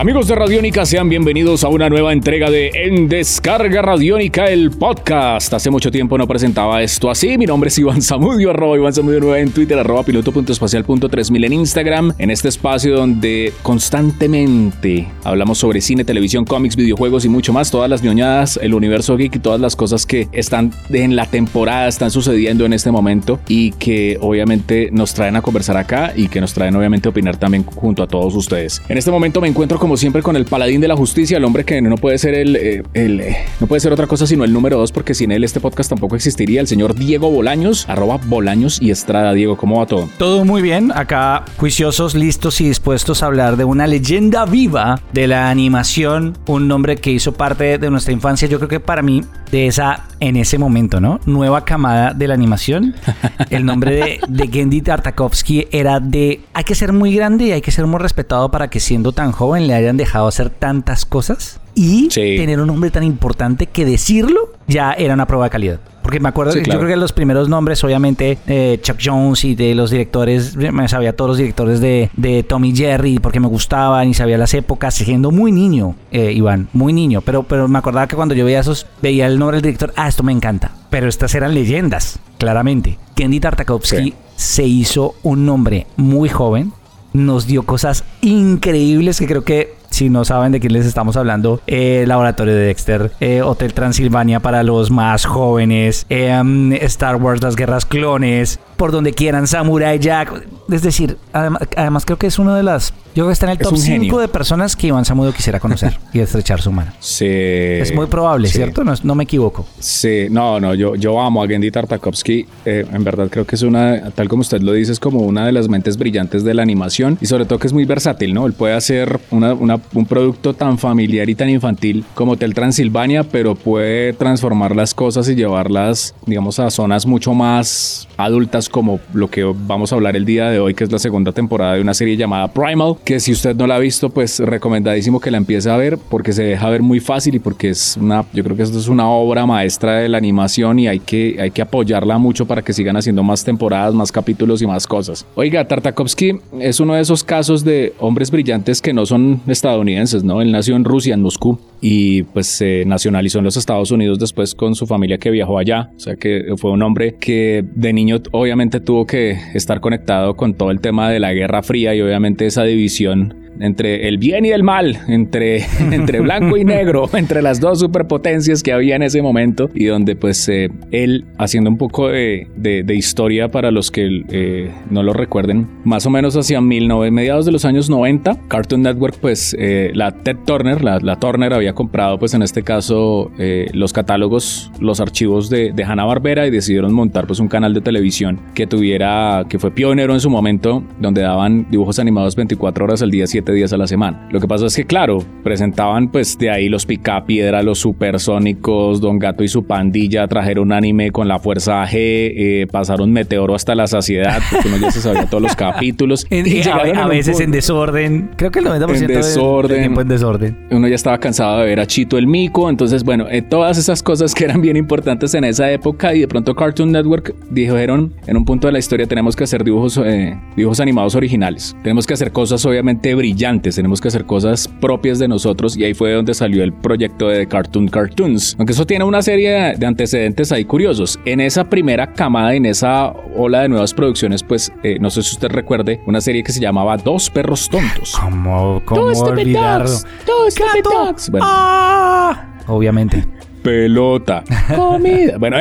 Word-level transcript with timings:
Amigos 0.00 0.28
de 0.28 0.34
Radiónica, 0.34 0.86
sean 0.86 1.10
bienvenidos 1.10 1.62
a 1.62 1.68
una 1.68 1.90
nueva 1.90 2.14
entrega 2.14 2.50
de 2.50 2.70
En 2.72 3.06
Descarga 3.06 3.82
Radiónica, 3.82 4.46
el 4.46 4.70
podcast. 4.70 5.52
Hace 5.52 5.68
mucho 5.68 5.90
tiempo 5.90 6.16
no 6.16 6.26
presentaba 6.26 6.80
esto 6.80 7.10
así. 7.10 7.36
Mi 7.36 7.44
nombre 7.44 7.68
es 7.68 7.78
Iván 7.78 8.00
Zamudio, 8.00 8.48
arroba 8.48 8.78
Iván 8.78 8.94
Zamudio 8.94 9.20
9 9.20 9.40
en 9.40 9.50
Twitter, 9.50 9.78
arroba 9.78 10.02
piloto.espacial.3000 10.02 11.44
en 11.44 11.52
Instagram. 11.52 12.14
En 12.16 12.30
este 12.30 12.48
espacio 12.48 12.96
donde 12.96 13.52
constantemente 13.62 15.06
hablamos 15.22 15.58
sobre 15.58 15.82
cine, 15.82 16.02
televisión, 16.06 16.46
cómics, 16.46 16.76
videojuegos 16.76 17.26
y 17.26 17.28
mucho 17.28 17.52
más. 17.52 17.70
Todas 17.70 17.90
las 17.90 18.02
ñoñadas, 18.02 18.58
el 18.62 18.72
universo 18.72 19.18
geek 19.18 19.36
y 19.36 19.38
todas 19.38 19.60
las 19.60 19.76
cosas 19.76 20.06
que 20.06 20.28
están 20.32 20.72
en 20.88 21.14
la 21.14 21.26
temporada, 21.26 21.88
están 21.88 22.10
sucediendo 22.10 22.64
en 22.64 22.72
este 22.72 22.90
momento 22.90 23.38
y 23.48 23.72
que 23.72 24.16
obviamente 24.22 24.88
nos 24.92 25.12
traen 25.12 25.36
a 25.36 25.42
conversar 25.42 25.76
acá 25.76 26.14
y 26.16 26.28
que 26.28 26.40
nos 26.40 26.54
traen 26.54 26.74
obviamente 26.74 27.06
a 27.06 27.10
opinar 27.10 27.36
también 27.36 27.64
junto 27.64 28.02
a 28.02 28.06
todos 28.06 28.34
ustedes. 28.34 28.80
En 28.88 28.96
este 28.96 29.10
momento 29.10 29.42
me 29.42 29.48
encuentro 29.48 29.78
como 29.90 29.96
siempre 29.96 30.22
con 30.22 30.36
el 30.36 30.44
paladín 30.44 30.80
de 30.80 30.86
la 30.86 30.94
justicia, 30.94 31.36
el 31.36 31.44
hombre 31.44 31.64
que 31.64 31.82
no 31.82 31.96
puede 31.96 32.16
ser 32.16 32.34
el, 32.34 32.54
eh, 32.54 32.84
el 32.94 33.20
eh, 33.20 33.38
no 33.58 33.66
puede 33.66 33.80
ser 33.80 33.92
otra 33.92 34.06
cosa 34.06 34.24
sino 34.24 34.44
el 34.44 34.52
número 34.52 34.78
dos, 34.78 34.92
porque 34.92 35.14
sin 35.14 35.32
él 35.32 35.42
este 35.42 35.58
podcast 35.58 35.90
tampoco 35.90 36.14
existiría, 36.14 36.60
el 36.60 36.68
señor 36.68 36.94
Diego 36.94 37.28
Bolaños, 37.28 37.88
arroba 37.88 38.20
Bolaños 38.24 38.80
y 38.80 38.92
Estrada. 38.92 39.32
Diego, 39.32 39.56
¿cómo 39.56 39.80
va 39.80 39.86
todo? 39.86 40.08
Todo 40.16 40.44
muy 40.44 40.62
bien, 40.62 40.92
acá 40.94 41.44
juiciosos, 41.56 42.14
listos 42.14 42.60
y 42.60 42.68
dispuestos 42.68 43.24
a 43.24 43.26
hablar 43.26 43.56
de 43.56 43.64
una 43.64 43.88
leyenda 43.88 44.44
viva 44.44 45.00
de 45.12 45.26
la 45.26 45.50
animación, 45.50 46.38
un 46.46 46.68
nombre 46.68 46.94
que 46.94 47.10
hizo 47.10 47.32
parte 47.32 47.76
de 47.78 47.90
nuestra 47.90 48.12
infancia, 48.12 48.46
yo 48.46 48.58
creo 48.58 48.68
que 48.68 48.78
para 48.78 49.02
mí, 49.02 49.24
de 49.50 49.66
esa, 49.66 50.04
en 50.20 50.36
ese 50.36 50.56
momento, 50.56 51.00
¿no? 51.00 51.18
Nueva 51.26 51.64
camada 51.64 52.14
de 52.14 52.28
la 52.28 52.34
animación. 52.34 52.94
El 53.50 53.66
nombre 53.66 53.96
de, 53.96 54.20
de 54.28 54.46
Gendy 54.46 54.82
Tartakovsky 54.82 55.66
era 55.72 55.98
de, 55.98 56.42
hay 56.54 56.62
que 56.62 56.76
ser 56.76 56.92
muy 56.92 57.12
grande 57.12 57.46
y 57.46 57.50
hay 57.50 57.60
que 57.60 57.72
ser 57.72 57.86
muy 57.86 57.98
respetado 57.98 58.52
para 58.52 58.70
que 58.70 58.78
siendo 58.78 59.10
tan 59.10 59.32
joven 59.32 59.66
le 59.66 59.79
hayan 59.80 59.96
dejado 59.96 60.26
hacer 60.26 60.50
tantas 60.50 61.04
cosas 61.04 61.60
y 61.74 62.08
tener 62.08 62.60
un 62.60 62.66
nombre 62.66 62.90
tan 62.90 63.02
importante 63.02 63.66
que 63.66 63.84
decirlo 63.84 64.52
ya 64.66 64.92
era 64.92 65.14
una 65.14 65.26
prueba 65.26 65.44
de 65.44 65.50
calidad. 65.50 65.80
Porque 66.02 66.18
me 66.18 66.28
acuerdo, 66.28 66.54
yo 66.54 66.62
creo 66.62 66.86
que 66.86 66.96
los 66.96 67.12
primeros 67.12 67.48
nombres, 67.48 67.84
obviamente, 67.84 68.38
eh, 68.46 68.78
Chuck 68.82 68.96
Jones 69.04 69.44
y 69.44 69.54
de 69.54 69.74
los 69.74 69.90
directores, 69.90 70.56
me 70.56 70.88
sabía 70.88 71.14
todos 71.14 71.30
los 71.30 71.38
directores 71.38 71.80
de, 71.80 72.10
de 72.16 72.42
Tommy 72.42 72.74
Jerry 72.74 73.18
porque 73.18 73.38
me 73.38 73.48
gustaban 73.48 74.08
y 74.08 74.14
sabía 74.14 74.38
las 74.38 74.54
épocas, 74.54 74.94
siendo 74.94 75.30
muy 75.30 75.52
niño, 75.52 75.96
eh, 76.10 76.32
Iván, 76.32 76.68
muy 76.72 76.92
niño. 76.92 77.20
Pero, 77.20 77.42
pero 77.42 77.68
me 77.68 77.78
acordaba 77.78 78.06
que 78.06 78.16
cuando 78.16 78.34
yo 78.34 78.44
veía 78.44 78.60
esos, 78.60 78.86
veía 79.02 79.26
el 79.26 79.38
nombre 79.38 79.58
del 79.58 79.62
director, 79.62 79.92
ah, 79.96 80.08
esto 80.08 80.22
me 80.22 80.32
encanta. 80.32 80.72
Pero 80.88 81.06
estas 81.06 81.34
eran 81.34 81.54
leyendas, 81.54 82.18
claramente. 82.38 82.98
Kendy 83.14 83.38
Tartakovsky 83.38 84.14
se 84.36 84.64
hizo 84.64 85.14
un 85.22 85.44
nombre 85.44 85.86
muy 85.96 86.30
joven, 86.30 86.72
nos 87.12 87.46
dio 87.46 87.64
cosas 87.64 88.04
increíbles 88.20 89.18
que 89.18 89.26
creo 89.26 89.44
que 89.44 89.80
si 89.90 90.08
no 90.08 90.24
saben 90.24 90.52
de 90.52 90.60
quién 90.60 90.72
les 90.72 90.86
estamos 90.86 91.16
hablando, 91.16 91.60
eh, 91.66 92.04
Laboratorio 92.06 92.54
de 92.54 92.66
Dexter, 92.66 93.12
eh, 93.20 93.42
Hotel 93.42 93.74
Transilvania 93.74 94.40
para 94.40 94.62
los 94.62 94.90
más 94.90 95.24
jóvenes, 95.26 96.06
eh, 96.08 96.40
Star 96.82 97.16
Wars, 97.16 97.42
las 97.42 97.56
guerras 97.56 97.86
clones, 97.86 98.60
por 98.80 98.92
donde 98.92 99.12
quieran, 99.12 99.46
Samurai 99.46 99.98
Jack. 99.98 100.42
Es 100.72 100.80
decir, 100.80 101.18
además, 101.34 102.06
creo 102.06 102.16
que 102.16 102.28
es 102.28 102.38
uno 102.38 102.54
de 102.54 102.62
las. 102.62 102.94
Yo 103.08 103.24
creo 103.24 103.26
que 103.26 103.32
está 103.34 103.44
en 103.44 103.52
el 103.52 103.58
top 103.58 103.76
5 103.76 104.20
de 104.20 104.28
personas 104.28 104.74
que 104.74 104.86
Iván 104.86 105.04
Samudio 105.04 105.34
quisiera 105.34 105.60
conocer 105.60 105.98
y 106.14 106.20
estrechar 106.20 106.62
su 106.62 106.72
mano. 106.72 106.92
Sí. 106.98 107.26
Es 107.26 107.94
muy 107.94 108.06
probable, 108.06 108.48
¿cierto? 108.48 108.82
No, 108.82 108.94
no, 109.02 109.14
me 109.14 109.24
equivoco. 109.24 109.66
Sí, 109.80 110.28
no, 110.30 110.60
no, 110.60 110.74
yo, 110.74 110.94
yo 110.94 111.20
amo 111.20 111.42
a 111.42 111.46
Gendy 111.46 111.70
Tartakovsky. 111.70 112.46
en 112.64 113.04
verdad 113.04 113.28
creo 113.28 113.44
que 113.44 113.56
es 113.56 113.62
una, 113.62 114.12
tal 114.12 114.28
como 114.28 114.40
usted 114.40 114.62
lo 114.62 114.72
dice, 114.72 114.92
es 114.92 115.00
como 115.00 115.18
una 115.18 115.44
de 115.44 115.52
las 115.52 115.68
mentes 115.68 115.98
brillantes 115.98 116.42
de 116.44 116.54
la 116.54 116.62
animación 116.62 117.18
y 117.20 117.26
sobre 117.26 117.44
todo 117.44 117.58
que 117.58 117.66
es 117.66 117.74
muy 117.74 117.84
versátil, 117.84 118.32
¿no? 118.32 118.46
Él 118.46 118.54
puede 118.54 118.74
hacer 118.74 119.20
una, 119.30 119.52
una 119.52 119.78
un 119.92 120.06
producto 120.06 120.54
tan 120.54 120.78
familiar 120.78 121.28
y 121.28 121.34
tan 121.34 121.50
infantil 121.50 122.04
como 122.14 122.32
Hotel 122.32 122.54
Transilvania, 122.54 123.24
pero 123.24 123.56
puede 123.56 124.14
transformar 124.14 124.74
las 124.74 124.94
cosas 124.94 125.28
y 125.28 125.34
llevarlas, 125.34 126.14
digamos, 126.24 126.58
a 126.60 126.70
zonas 126.70 127.04
mucho 127.04 127.34
más 127.34 128.08
adultas 128.16 128.69
como 128.70 129.00
lo 129.12 129.28
que 129.28 129.44
vamos 129.44 129.92
a 129.92 129.96
hablar 129.96 130.16
el 130.16 130.24
día 130.24 130.48
de 130.48 130.58
hoy, 130.58 130.74
que 130.74 130.84
es 130.84 130.92
la 130.92 130.98
segunda 130.98 131.32
temporada 131.32 131.74
de 131.74 131.80
una 131.80 131.94
serie 131.94 132.16
llamada 132.16 132.52
Primal, 132.52 132.96
que 133.04 133.20
si 133.20 133.32
usted 133.32 133.54
no 133.56 133.66
la 133.66 133.76
ha 133.76 133.78
visto, 133.78 134.10
pues 134.10 134.40
recomendadísimo 134.40 135.20
que 135.20 135.30
la 135.30 135.36
empiece 135.36 135.70
a 135.70 135.76
ver 135.76 135.98
porque 135.98 136.32
se 136.32 136.44
deja 136.44 136.68
ver 136.70 136.82
muy 136.82 137.00
fácil 137.00 137.34
y 137.34 137.38
porque 137.38 137.70
es 137.70 137.96
una, 137.96 138.24
yo 138.32 138.42
creo 138.44 138.56
que 138.56 138.62
esto 138.62 138.78
es 138.78 138.88
una 138.88 139.08
obra 139.08 139.46
maestra 139.46 139.98
de 139.98 140.08
la 140.08 140.18
animación 140.18 140.78
y 140.78 140.88
hay 140.88 141.00
que, 141.00 141.36
hay 141.40 141.50
que 141.50 141.62
apoyarla 141.62 142.18
mucho 142.18 142.46
para 142.46 142.62
que 142.62 142.72
sigan 142.72 142.96
haciendo 142.96 143.22
más 143.22 143.44
temporadas, 143.44 143.94
más 143.94 144.12
capítulos 144.12 144.62
y 144.62 144.66
más 144.66 144.86
cosas. 144.86 145.26
Oiga, 145.34 145.66
Tartakovsky 145.66 146.38
es 146.60 146.80
uno 146.80 146.94
de 146.94 147.00
esos 147.00 147.24
casos 147.24 147.64
de 147.64 147.92
hombres 147.98 148.30
brillantes 148.30 148.80
que 148.80 148.92
no 148.92 149.06
son 149.06 149.40
estadounidenses, 149.46 150.24
¿no? 150.24 150.40
Él 150.40 150.52
nació 150.52 150.76
en 150.76 150.84
Rusia, 150.84 151.14
en 151.14 151.22
Moscú, 151.22 151.58
y 151.80 152.22
pues 152.24 152.46
se 152.46 152.84
nacionalizó 152.84 153.38
en 153.38 153.44
los 153.44 153.56
Estados 153.56 153.90
Unidos 153.90 154.18
después 154.18 154.54
con 154.54 154.74
su 154.74 154.86
familia 154.86 155.18
que 155.18 155.30
viajó 155.30 155.58
allá. 155.58 155.90
O 155.96 156.00
sea 156.00 156.16
que 156.16 156.54
fue 156.56 156.70
un 156.70 156.82
hombre 156.82 157.16
que 157.18 157.64
de 157.74 157.92
niño 157.92 158.20
obviamente 158.32 158.59
tuvo 158.68 159.06
que 159.06 159.38
estar 159.54 159.80
conectado 159.80 160.36
con 160.36 160.54
todo 160.54 160.70
el 160.70 160.80
tema 160.80 161.08
de 161.10 161.18
la 161.18 161.32
Guerra 161.32 161.62
Fría 161.62 161.94
y 161.94 162.02
obviamente 162.02 162.44
esa 162.44 162.64
división 162.64 163.39
entre 163.60 164.08
el 164.08 164.18
bien 164.18 164.44
y 164.44 164.50
el 164.50 164.62
mal, 164.62 164.98
entre, 165.08 165.64
entre 165.90 166.20
blanco 166.20 166.56
y 166.56 166.64
negro, 166.64 167.08
entre 167.14 167.42
las 167.42 167.60
dos 167.60 167.80
superpotencias 167.80 168.62
que 168.62 168.72
había 168.72 168.96
en 168.96 169.02
ese 169.02 169.22
momento 169.22 169.70
y 169.74 169.86
donde 169.86 170.16
pues 170.16 170.48
eh, 170.48 170.70
él 170.90 171.26
haciendo 171.38 171.70
un 171.70 171.78
poco 171.78 172.08
de, 172.08 172.48
de, 172.56 172.94
historia 172.94 173.50
para 173.50 173.70
los 173.70 173.90
que 173.90 174.24
eh, 174.30 174.70
no 174.90 175.02
lo 175.02 175.12
recuerden, 175.12 175.66
más 175.84 176.04
o 176.06 176.10
menos 176.10 176.36
hacia 176.36 176.60
mediados 176.60 177.46
de 177.46 177.52
los 177.52 177.64
años 177.64 177.88
90, 177.88 178.48
Cartoon 178.48 178.82
Network 178.82 179.16
pues 179.20 179.56
eh, 179.58 179.90
la 179.94 180.10
Ted 180.12 180.36
Turner, 180.44 180.82
la, 180.82 180.98
la, 180.98 181.18
Turner 181.18 181.54
había 181.54 181.72
comprado 181.72 182.18
pues 182.18 182.34
en 182.34 182.42
este 182.42 182.62
caso 182.62 183.30
los 183.72 183.92
catálogos, 183.92 184.70
los 184.80 185.00
archivos 185.00 185.50
de, 185.50 185.72
de 185.72 185.84
Hanna-Barbera 185.84 186.46
y 186.46 186.50
decidieron 186.50 186.92
montar 186.92 187.26
pues 187.26 187.40
un 187.40 187.48
canal 187.48 187.72
de 187.74 187.80
televisión 187.80 188.40
que 188.54 188.66
tuviera, 188.66 189.44
que 189.48 189.58
fue 189.58 189.70
pionero 189.70 190.14
en 190.14 190.20
su 190.20 190.30
momento, 190.30 190.82
donde 191.00 191.22
daban 191.22 191.66
dibujos 191.70 191.98
animados 191.98 192.36
24 192.36 192.84
horas 192.84 193.02
al 193.02 193.10
día, 193.10 193.26
7 193.26 193.49
días 193.52 193.72
a 193.72 193.76
la 193.76 193.86
semana. 193.86 194.28
Lo 194.30 194.40
que 194.40 194.48
pasa 194.48 194.66
es 194.66 194.76
que, 194.76 194.84
claro, 194.84 195.24
presentaban 195.42 196.10
pues 196.10 196.38
de 196.38 196.50
ahí 196.50 196.68
los 196.68 196.86
Picapiedra, 196.86 197.62
los 197.62 197.78
supersónicos, 197.78 199.00
Don 199.00 199.18
Gato 199.18 199.44
y 199.44 199.48
su 199.48 199.64
pandilla, 199.64 200.26
trajeron 200.28 200.60
un 200.60 200.72
anime 200.72 201.10
con 201.10 201.28
la 201.28 201.38
fuerza 201.38 201.84
G, 201.86 201.92
eh, 201.94 202.66
pasaron 202.70 203.12
Meteoro 203.12 203.54
hasta 203.54 203.74
la 203.74 203.86
saciedad, 203.86 204.40
porque 204.50 204.68
uno 204.68 204.76
ya 204.78 204.90
se 204.90 205.00
sabía 205.00 205.26
todos 205.26 205.42
los 205.42 205.56
capítulos. 205.56 206.26
a, 206.30 207.06
veces 207.06 207.40
en 207.40 207.50
desorden. 207.50 208.30
Creo 208.36 208.50
que 208.50 208.58
el 208.58 208.66
90% 208.66 209.00
en 209.00 209.06
desorden, 209.06 209.70
del 209.70 209.80
tiempo 209.80 210.00
en 210.00 210.08
desorden. 210.08 210.58
Uno 210.70 210.88
ya 210.88 210.94
estaba 210.94 211.18
cansado 211.18 211.58
de 211.58 211.66
ver 211.66 211.80
a 211.80 211.86
Chito 211.86 212.18
el 212.18 212.26
Mico, 212.26 212.68
entonces, 212.68 213.04
bueno, 213.04 213.26
eh, 213.30 213.42
todas 213.42 213.78
esas 213.78 214.02
cosas 214.02 214.34
que 214.34 214.44
eran 214.44 214.60
bien 214.60 214.76
importantes 214.76 215.34
en 215.34 215.44
esa 215.44 215.70
época 215.70 216.14
y 216.14 216.20
de 216.20 216.28
pronto 216.28 216.54
Cartoon 216.54 216.92
Network 216.92 217.34
dijeron 217.50 218.12
en 218.26 218.36
un 218.36 218.44
punto 218.44 218.68
de 218.68 218.72
la 218.72 218.78
historia 218.78 219.06
tenemos 219.06 219.36
que 219.36 219.44
hacer 219.44 219.64
dibujos, 219.64 219.98
eh, 220.04 220.38
dibujos 220.56 220.80
animados 220.80 221.14
originales. 221.14 221.76
Tenemos 221.82 222.06
que 222.06 222.14
hacer 222.14 222.32
cosas 222.32 222.64
obviamente 222.66 223.14
brillantes 223.14 223.29
tenemos 223.74 224.00
que 224.00 224.08
hacer 224.08 224.24
cosas 224.24 224.68
propias 224.80 225.18
de 225.18 225.28
nosotros 225.28 225.76
y 225.76 225.84
ahí 225.84 225.94
fue 225.94 226.12
donde 226.12 226.34
salió 226.34 226.62
el 226.62 226.72
proyecto 226.72 227.28
de 227.28 227.46
Cartoon 227.46 227.88
Cartoons. 227.88 228.54
Aunque 228.58 228.72
eso 228.72 228.86
tiene 228.86 229.04
una 229.04 229.22
serie 229.22 229.74
de 229.76 229.86
antecedentes 229.86 230.52
ahí 230.52 230.64
curiosos. 230.64 231.18
En 231.24 231.40
esa 231.40 231.64
primera 231.64 232.12
camada, 232.12 232.54
en 232.54 232.66
esa 232.66 233.12
ola 233.36 233.62
de 233.62 233.68
nuevas 233.68 233.94
producciones, 233.94 234.42
pues 234.42 234.72
eh, 234.82 234.98
no 235.00 235.10
sé 235.10 235.22
si 235.22 235.32
usted 235.32 235.48
recuerde 235.48 236.00
una 236.06 236.20
serie 236.20 236.42
que 236.42 236.52
se 236.52 236.60
llamaba 236.60 236.96
Dos 236.96 237.30
perros 237.30 237.68
tontos. 237.68 238.16
¿Cómo, 238.20 238.82
cómo 238.84 239.06
Dos 239.06 239.20
olvidarlo? 239.22 239.90
Dos 240.26 240.54
Dogs. 240.84 241.30
Bueno. 241.30 241.46
Ah, 241.48 242.58
obviamente 242.66 243.24
pelota, 243.62 244.42
comida. 244.76 245.38
Bueno, 245.38 245.58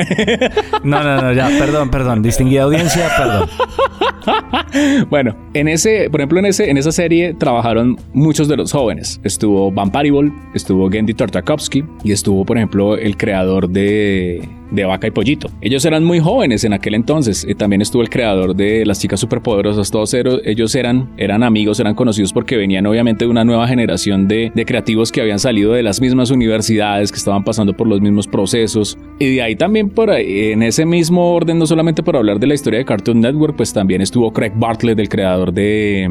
no, 0.83 1.03
no, 1.03 1.21
no, 1.21 1.33
ya, 1.33 1.49
perdón, 1.59 1.89
perdón, 1.89 2.21
distinguida 2.21 2.63
audiencia, 2.63 3.09
perdón. 3.17 3.49
bueno, 5.09 5.35
en 5.53 5.67
ese, 5.67 6.09
por 6.09 6.21
ejemplo, 6.21 6.39
en 6.39 6.45
ese, 6.45 6.69
en 6.69 6.77
esa 6.77 6.91
serie 6.91 7.33
trabajaron 7.33 7.97
muchos 8.13 8.47
de 8.47 8.57
los 8.57 8.71
jóvenes. 8.71 9.19
Estuvo 9.23 9.71
Van 9.71 9.91
Paribol, 9.91 10.33
estuvo 10.53 10.89
Gendy 10.89 11.13
Tartakovsky 11.13 11.83
y 12.03 12.11
estuvo, 12.11 12.45
por 12.45 12.57
ejemplo, 12.57 12.97
el 12.97 13.17
creador 13.17 13.69
de 13.69 14.47
de 14.71 14.85
Vaca 14.85 15.07
y 15.07 15.11
Pollito. 15.11 15.49
Ellos 15.61 15.83
eran 15.85 16.03
muy 16.03 16.19
jóvenes 16.19 16.63
en 16.63 16.73
aquel 16.73 16.93
entonces. 16.95 17.47
También 17.57 17.81
estuvo 17.81 18.01
el 18.01 18.09
creador 18.09 18.55
de 18.55 18.85
Las 18.85 18.99
Chicas 18.99 19.19
Superpoderosas. 19.19 19.89
Todos 19.91 20.13
ellos 20.13 20.75
eran, 20.75 21.09
eran 21.17 21.43
amigos, 21.43 21.79
eran 21.79 21.95
conocidos 21.95 22.33
porque 22.33 22.57
venían 22.57 22.85
obviamente 22.85 23.25
de 23.25 23.31
una 23.31 23.43
nueva 23.43 23.67
generación 23.67 24.27
de 24.27 24.51
creativos 24.65 25.11
que 25.11 25.21
habían 25.21 25.39
salido 25.39 25.73
de 25.73 25.83
las 25.83 26.01
mismas 26.01 26.31
universidades, 26.31 27.11
que 27.11 27.17
estaban 27.17 27.43
pasando 27.43 27.75
por 27.75 27.87
los 27.87 28.01
mismos 28.01 28.27
procesos. 28.27 28.97
Y 29.21 29.35
de 29.35 29.41
ahí 29.41 29.55
también 29.57 29.89
por 29.89 30.09
ahí, 30.09 30.51
en 30.53 30.63
ese 30.63 30.85
mismo 30.85 31.33
orden, 31.33 31.59
no 31.59 31.67
solamente 31.67 32.01
por 32.01 32.15
hablar 32.15 32.39
de 32.39 32.47
la 32.47 32.53
historia 32.53 32.79
de 32.79 32.85
Cartoon 32.85 33.19
Network, 33.19 33.57
pues 33.57 33.73
también 33.73 34.01
estuvo 34.01 34.31
Craig 34.31 34.53
Bartlett, 34.55 34.97
el 34.97 35.09
creador 35.09 35.51
de 35.51 36.09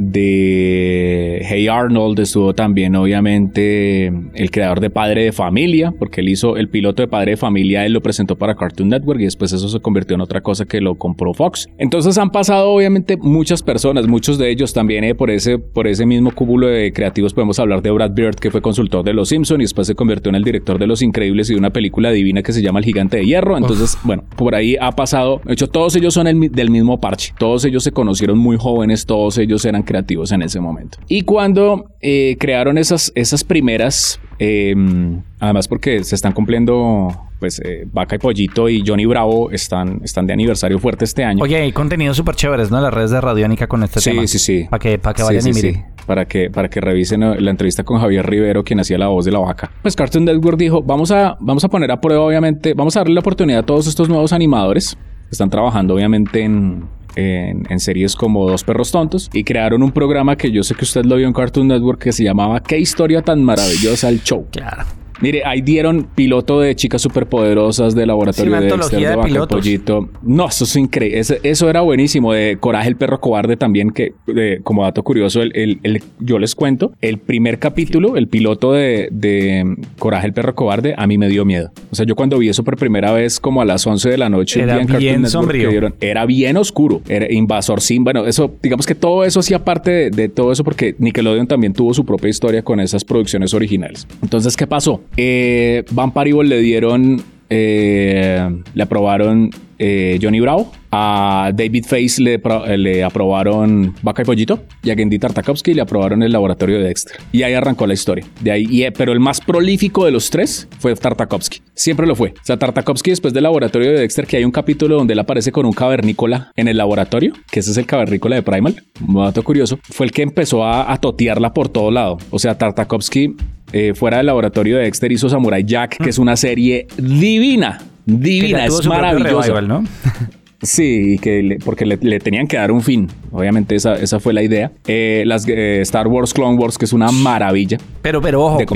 de 0.00 1.44
Hey 1.46 1.68
Arnold, 1.68 2.18
estuvo 2.20 2.54
también 2.54 2.96
obviamente 2.96 4.06
el 4.06 4.50
creador 4.50 4.80
de 4.80 4.88
Padre 4.88 5.24
de 5.24 5.32
Familia, 5.32 5.92
porque 5.98 6.22
él 6.22 6.30
hizo 6.30 6.56
el 6.56 6.70
piloto 6.70 7.02
de 7.02 7.08
Padre 7.08 7.32
de 7.32 7.36
Familia, 7.36 7.84
él 7.84 7.92
lo 7.92 8.00
presentó 8.00 8.36
para 8.36 8.54
Cartoon 8.54 8.88
Network 8.88 9.20
y 9.20 9.24
después 9.24 9.52
eso 9.52 9.68
se 9.68 9.80
convirtió 9.80 10.14
en 10.14 10.22
otra 10.22 10.40
cosa 10.40 10.64
que 10.64 10.80
lo 10.80 10.94
compró 10.94 11.34
Fox. 11.34 11.68
Entonces 11.76 12.16
han 12.16 12.30
pasado 12.30 12.70
obviamente 12.70 13.18
muchas 13.18 13.62
personas, 13.62 14.08
muchos 14.08 14.38
de 14.38 14.50
ellos 14.50 14.72
también 14.72 15.04
eh, 15.04 15.14
por, 15.14 15.30
ese, 15.30 15.58
por 15.58 15.86
ese 15.86 16.06
mismo 16.06 16.30
cúmulo 16.30 16.68
de 16.68 16.94
creativos 16.94 17.34
podemos 17.34 17.58
hablar 17.58 17.82
de 17.82 17.90
Brad 17.90 18.12
Bird 18.12 18.36
que 18.36 18.50
fue 18.50 18.62
consultor 18.62 19.04
de 19.04 19.12
Los 19.12 19.28
Simpsons 19.28 19.60
y 19.60 19.64
después 19.64 19.86
se 19.86 19.94
convirtió 19.94 20.30
en 20.30 20.36
el 20.36 20.44
director 20.44 20.78
de 20.78 20.86
Los 20.86 21.02
Increíbles 21.02 21.50
y 21.50 21.52
de 21.52 21.58
una 21.58 21.70
película 21.70 22.10
divina 22.10 22.42
que 22.42 22.54
se 22.54 22.62
llama 22.62 22.78
El 22.78 22.86
Gigante 22.86 23.18
de 23.18 23.26
Hierro. 23.26 23.58
Entonces, 23.58 23.98
bueno, 24.02 24.24
por 24.36 24.54
ahí 24.54 24.76
ha 24.80 24.92
pasado, 24.92 25.42
de 25.44 25.52
hecho 25.52 25.68
todos 25.68 25.94
ellos 25.96 26.14
son 26.14 26.40
del 26.50 26.70
mismo 26.70 27.00
parche, 27.00 27.34
todos 27.38 27.66
ellos 27.66 27.84
se 27.84 27.92
conocieron 27.92 28.38
muy 28.38 28.56
jóvenes, 28.56 29.04
todos 29.04 29.36
ellos 29.36 29.62
eran 29.66 29.82
creativos 29.90 30.30
en 30.30 30.42
ese 30.42 30.60
momento. 30.60 30.98
Y 31.08 31.22
cuando 31.22 31.86
eh, 32.00 32.36
crearon 32.38 32.78
esas, 32.78 33.10
esas 33.16 33.42
primeras, 33.42 34.20
em, 34.38 35.20
además 35.40 35.66
porque 35.66 36.04
se 36.04 36.14
están 36.14 36.32
cumpliendo 36.32 37.08
pues 37.40 37.60
eh, 37.64 37.88
Vaca 37.90 38.14
y 38.14 38.18
Pollito 38.18 38.68
y 38.68 38.84
Johnny 38.86 39.04
Bravo 39.04 39.50
están, 39.50 40.00
están 40.04 40.26
de 40.28 40.32
aniversario 40.34 40.78
fuerte 40.78 41.04
este 41.04 41.24
año. 41.24 41.42
Oye, 41.42 41.56
hay 41.56 41.72
contenidos 41.72 42.16
súper 42.16 42.36
chéveres, 42.36 42.70
¿no? 42.70 42.80
Las 42.80 42.94
redes 42.94 43.10
de 43.10 43.20
Radiónica 43.20 43.66
con 43.66 43.82
este 43.82 44.00
tema. 44.00 44.22
Sí, 44.22 44.28
sí, 44.28 44.38
sí. 44.38 44.66
Para 44.70 44.78
que, 44.78 44.98
para 44.98 45.14
que 45.14 45.22
vayan 45.24 45.48
y 45.48 45.52
miren. 45.52 45.86
Para 46.06 46.26
que, 46.26 46.50
para 46.50 46.68
que 46.70 46.80
revisen 46.80 47.24
eh, 47.24 47.40
la 47.40 47.50
entrevista 47.50 47.82
con 47.82 47.98
Javier 47.98 48.28
Rivero, 48.28 48.62
quien 48.62 48.78
hacía 48.78 48.98
la 48.98 49.08
voz 49.08 49.24
de 49.24 49.32
la 49.32 49.40
vaca. 49.40 49.72
Pues 49.82 49.96
Cartoon 49.96 50.24
Network 50.24 50.56
dijo, 50.56 50.82
vamos 50.82 51.10
a, 51.10 51.36
vamos 51.40 51.64
a 51.64 51.68
poner 51.68 51.90
a 51.90 52.00
prueba, 52.00 52.22
obviamente, 52.22 52.74
vamos 52.74 52.96
a 52.96 53.00
darle 53.00 53.14
la 53.14 53.20
oportunidad 53.20 53.60
a 53.60 53.66
todos 53.66 53.88
estos 53.88 54.08
nuevos 54.08 54.32
animadores 54.32 54.96
que 54.96 55.32
están 55.32 55.50
trabajando, 55.50 55.94
obviamente, 55.94 56.42
en, 56.42 56.84
en, 57.16 57.80
series 57.80 58.14
como 58.14 58.48
Dos 58.48 58.64
Perros 58.64 58.92
Tontos 58.92 59.30
y 59.32 59.44
crearon 59.44 59.82
un 59.82 59.92
programa 59.92 60.36
que 60.36 60.50
yo 60.50 60.62
sé 60.62 60.74
que 60.74 60.84
usted 60.84 61.04
lo 61.04 61.16
vio 61.16 61.26
en 61.26 61.32
Cartoon 61.32 61.68
Network 61.68 62.00
que 62.00 62.12
se 62.12 62.24
llamaba 62.24 62.60
¿Qué 62.60 62.78
historia 62.78 63.22
tan 63.22 63.42
maravillosa 63.42 64.08
el 64.08 64.22
show? 64.22 64.46
Claro. 64.50 64.84
Mire, 65.20 65.42
ahí 65.44 65.60
dieron 65.60 66.08
piloto 66.14 66.60
de 66.60 66.74
chicas 66.74 67.02
superpoderosas 67.02 67.94
de 67.94 68.06
laboratorio 68.06 68.58
de 68.58 68.66
Dexter, 68.66 69.00
de, 69.00 69.40
de 69.40 69.46
Pollito. 69.46 70.08
No, 70.22 70.48
eso 70.48 70.64
es 70.64 70.76
increíble. 70.76 71.20
eso 71.42 71.70
era 71.70 71.82
buenísimo. 71.82 72.32
De 72.32 72.56
Coraje 72.58 72.88
el 72.88 72.96
perro 72.96 73.20
cobarde 73.20 73.56
también, 73.56 73.90
que 73.90 74.14
como 74.62 74.84
dato 74.84 75.02
curioso, 75.02 75.42
el, 75.42 75.80
el, 75.82 76.02
yo 76.18 76.38
les 76.38 76.54
cuento, 76.54 76.92
el 77.00 77.18
primer 77.18 77.58
capítulo, 77.58 78.16
el 78.16 78.28
piloto 78.28 78.72
de, 78.72 79.08
de, 79.10 79.76
Coraje 79.98 80.26
el 80.26 80.32
perro 80.32 80.54
cobarde, 80.54 80.94
a 80.96 81.06
mí 81.06 81.18
me 81.18 81.28
dio 81.28 81.44
miedo. 81.44 81.70
O 81.90 81.94
sea, 81.94 82.06
yo 82.06 82.16
cuando 82.16 82.38
vi 82.38 82.48
eso 82.48 82.64
por 82.64 82.76
primera 82.76 83.12
vez, 83.12 83.40
como 83.40 83.60
a 83.60 83.64
las 83.64 83.86
11 83.86 84.08
de 84.08 84.18
la 84.18 84.28
noche, 84.28 84.62
era 84.62 84.78
bien 84.78 85.28
sombrío. 85.28 85.70
era 86.00 86.24
bien 86.26 86.56
oscuro. 86.56 87.02
Era 87.08 87.30
invasor 87.30 87.80
sin. 87.80 88.04
Bueno, 88.04 88.26
eso, 88.26 88.54
digamos 88.62 88.86
que 88.86 88.94
todo 88.94 89.24
eso 89.24 89.40
hacía 89.40 89.64
parte 89.64 89.90
de, 89.90 90.10
de 90.10 90.28
todo 90.28 90.52
eso 90.52 90.64
porque 90.64 90.94
Nickelodeon 90.98 91.46
también 91.46 91.72
tuvo 91.72 91.92
su 91.92 92.04
propia 92.04 92.30
historia 92.30 92.62
con 92.62 92.80
esas 92.80 93.04
producciones 93.04 93.52
originales. 93.54 94.06
Entonces, 94.22 94.56
¿qué 94.56 94.66
pasó? 94.66 95.00
Eh, 95.16 95.84
Van 95.90 96.12
Paribol 96.12 96.48
le 96.48 96.60
dieron, 96.60 97.22
eh, 97.48 98.48
le 98.74 98.82
aprobaron 98.82 99.50
eh, 99.82 100.18
Johnny 100.20 100.40
Bravo. 100.40 100.70
A 100.92 101.52
David 101.54 101.84
Face 101.86 102.20
le, 102.20 102.40
le, 102.76 103.02
aprobaron 103.02 103.94
Vaca 104.02 104.22
y 104.22 104.24
Pollito. 104.26 104.62
Y 104.82 104.90
a 104.90 104.94
Gendy 104.94 105.18
Tartakovsky 105.18 105.72
le 105.72 105.80
aprobaron 105.80 106.22
el 106.22 106.32
laboratorio 106.32 106.78
de 106.78 106.84
Dexter. 106.84 107.16
Y 107.32 107.44
ahí 107.44 107.54
arrancó 107.54 107.86
la 107.86 107.94
historia. 107.94 108.26
De 108.40 108.50
ahí, 108.50 108.86
pero 108.96 109.12
el 109.12 109.20
más 109.20 109.40
prolífico 109.40 110.04
de 110.04 110.10
los 110.10 110.28
tres 110.28 110.68
fue 110.80 110.94
Tartakovsky. 110.94 111.62
Siempre 111.74 112.06
lo 112.06 112.14
fue. 112.14 112.30
O 112.30 112.44
sea, 112.44 112.58
Tartakovsky 112.58 113.10
después 113.10 113.32
del 113.32 113.44
laboratorio 113.44 113.92
de 113.92 114.00
Dexter, 114.00 114.26
que 114.26 114.36
hay 114.36 114.44
un 114.44 114.50
capítulo 114.50 114.96
donde 114.96 115.14
él 115.14 115.18
aparece 115.18 115.50
con 115.50 115.64
un 115.64 115.72
cavernícola 115.72 116.52
en 116.56 116.68
el 116.68 116.76
laboratorio, 116.76 117.32
que 117.50 117.60
ese 117.60 117.70
es 117.70 117.76
el 117.78 117.86
cavernícola 117.86 118.36
de 118.36 118.42
Primal. 118.42 118.82
Un 119.06 119.14
dato 119.14 119.42
curioso. 119.42 119.78
Fue 119.84 120.04
el 120.04 120.12
que 120.12 120.22
empezó 120.22 120.64
a, 120.64 120.92
a 120.92 120.98
totearla 120.98 121.54
por 121.54 121.68
todo 121.68 121.90
lado. 121.90 122.18
O 122.30 122.38
sea, 122.38 122.58
Tartakovsky 122.58 123.36
eh, 123.72 123.94
fuera 123.94 124.18
del 124.18 124.26
laboratorio 124.26 124.76
de 124.76 124.84
Dexter 124.84 125.12
hizo 125.12 125.28
Samurai 125.28 125.64
Jack, 125.64 126.02
que 126.02 126.10
es 126.10 126.18
una 126.18 126.36
serie 126.36 126.86
divina. 126.96 127.80
Divina, 128.04 128.64
es 128.64 128.86
maravillosa. 128.86 129.60
¿no? 129.60 129.84
Sí, 130.62 131.18
que 131.20 131.58
porque 131.64 131.86
le, 131.86 132.18
tenían 132.20 132.46
que 132.46 132.56
dar 132.56 132.70
un 132.70 132.82
fin. 132.82 133.08
Obviamente 133.32 133.74
esa, 133.74 133.94
esa 133.94 134.20
fue 134.20 134.32
la 134.32 134.42
idea. 134.42 134.72
Eh, 134.86 135.22
las 135.26 135.46
eh, 135.48 135.80
Star 135.82 136.08
Wars 136.08 136.34
Clone 136.34 136.58
Wars, 136.58 136.76
que 136.76 136.84
es 136.84 136.92
una 136.92 137.10
maravilla. 137.10 137.78
Pero, 138.02 138.20
pero 138.20 138.42
ojo, 138.44 138.58
de 138.58 138.66
que, 138.66 138.74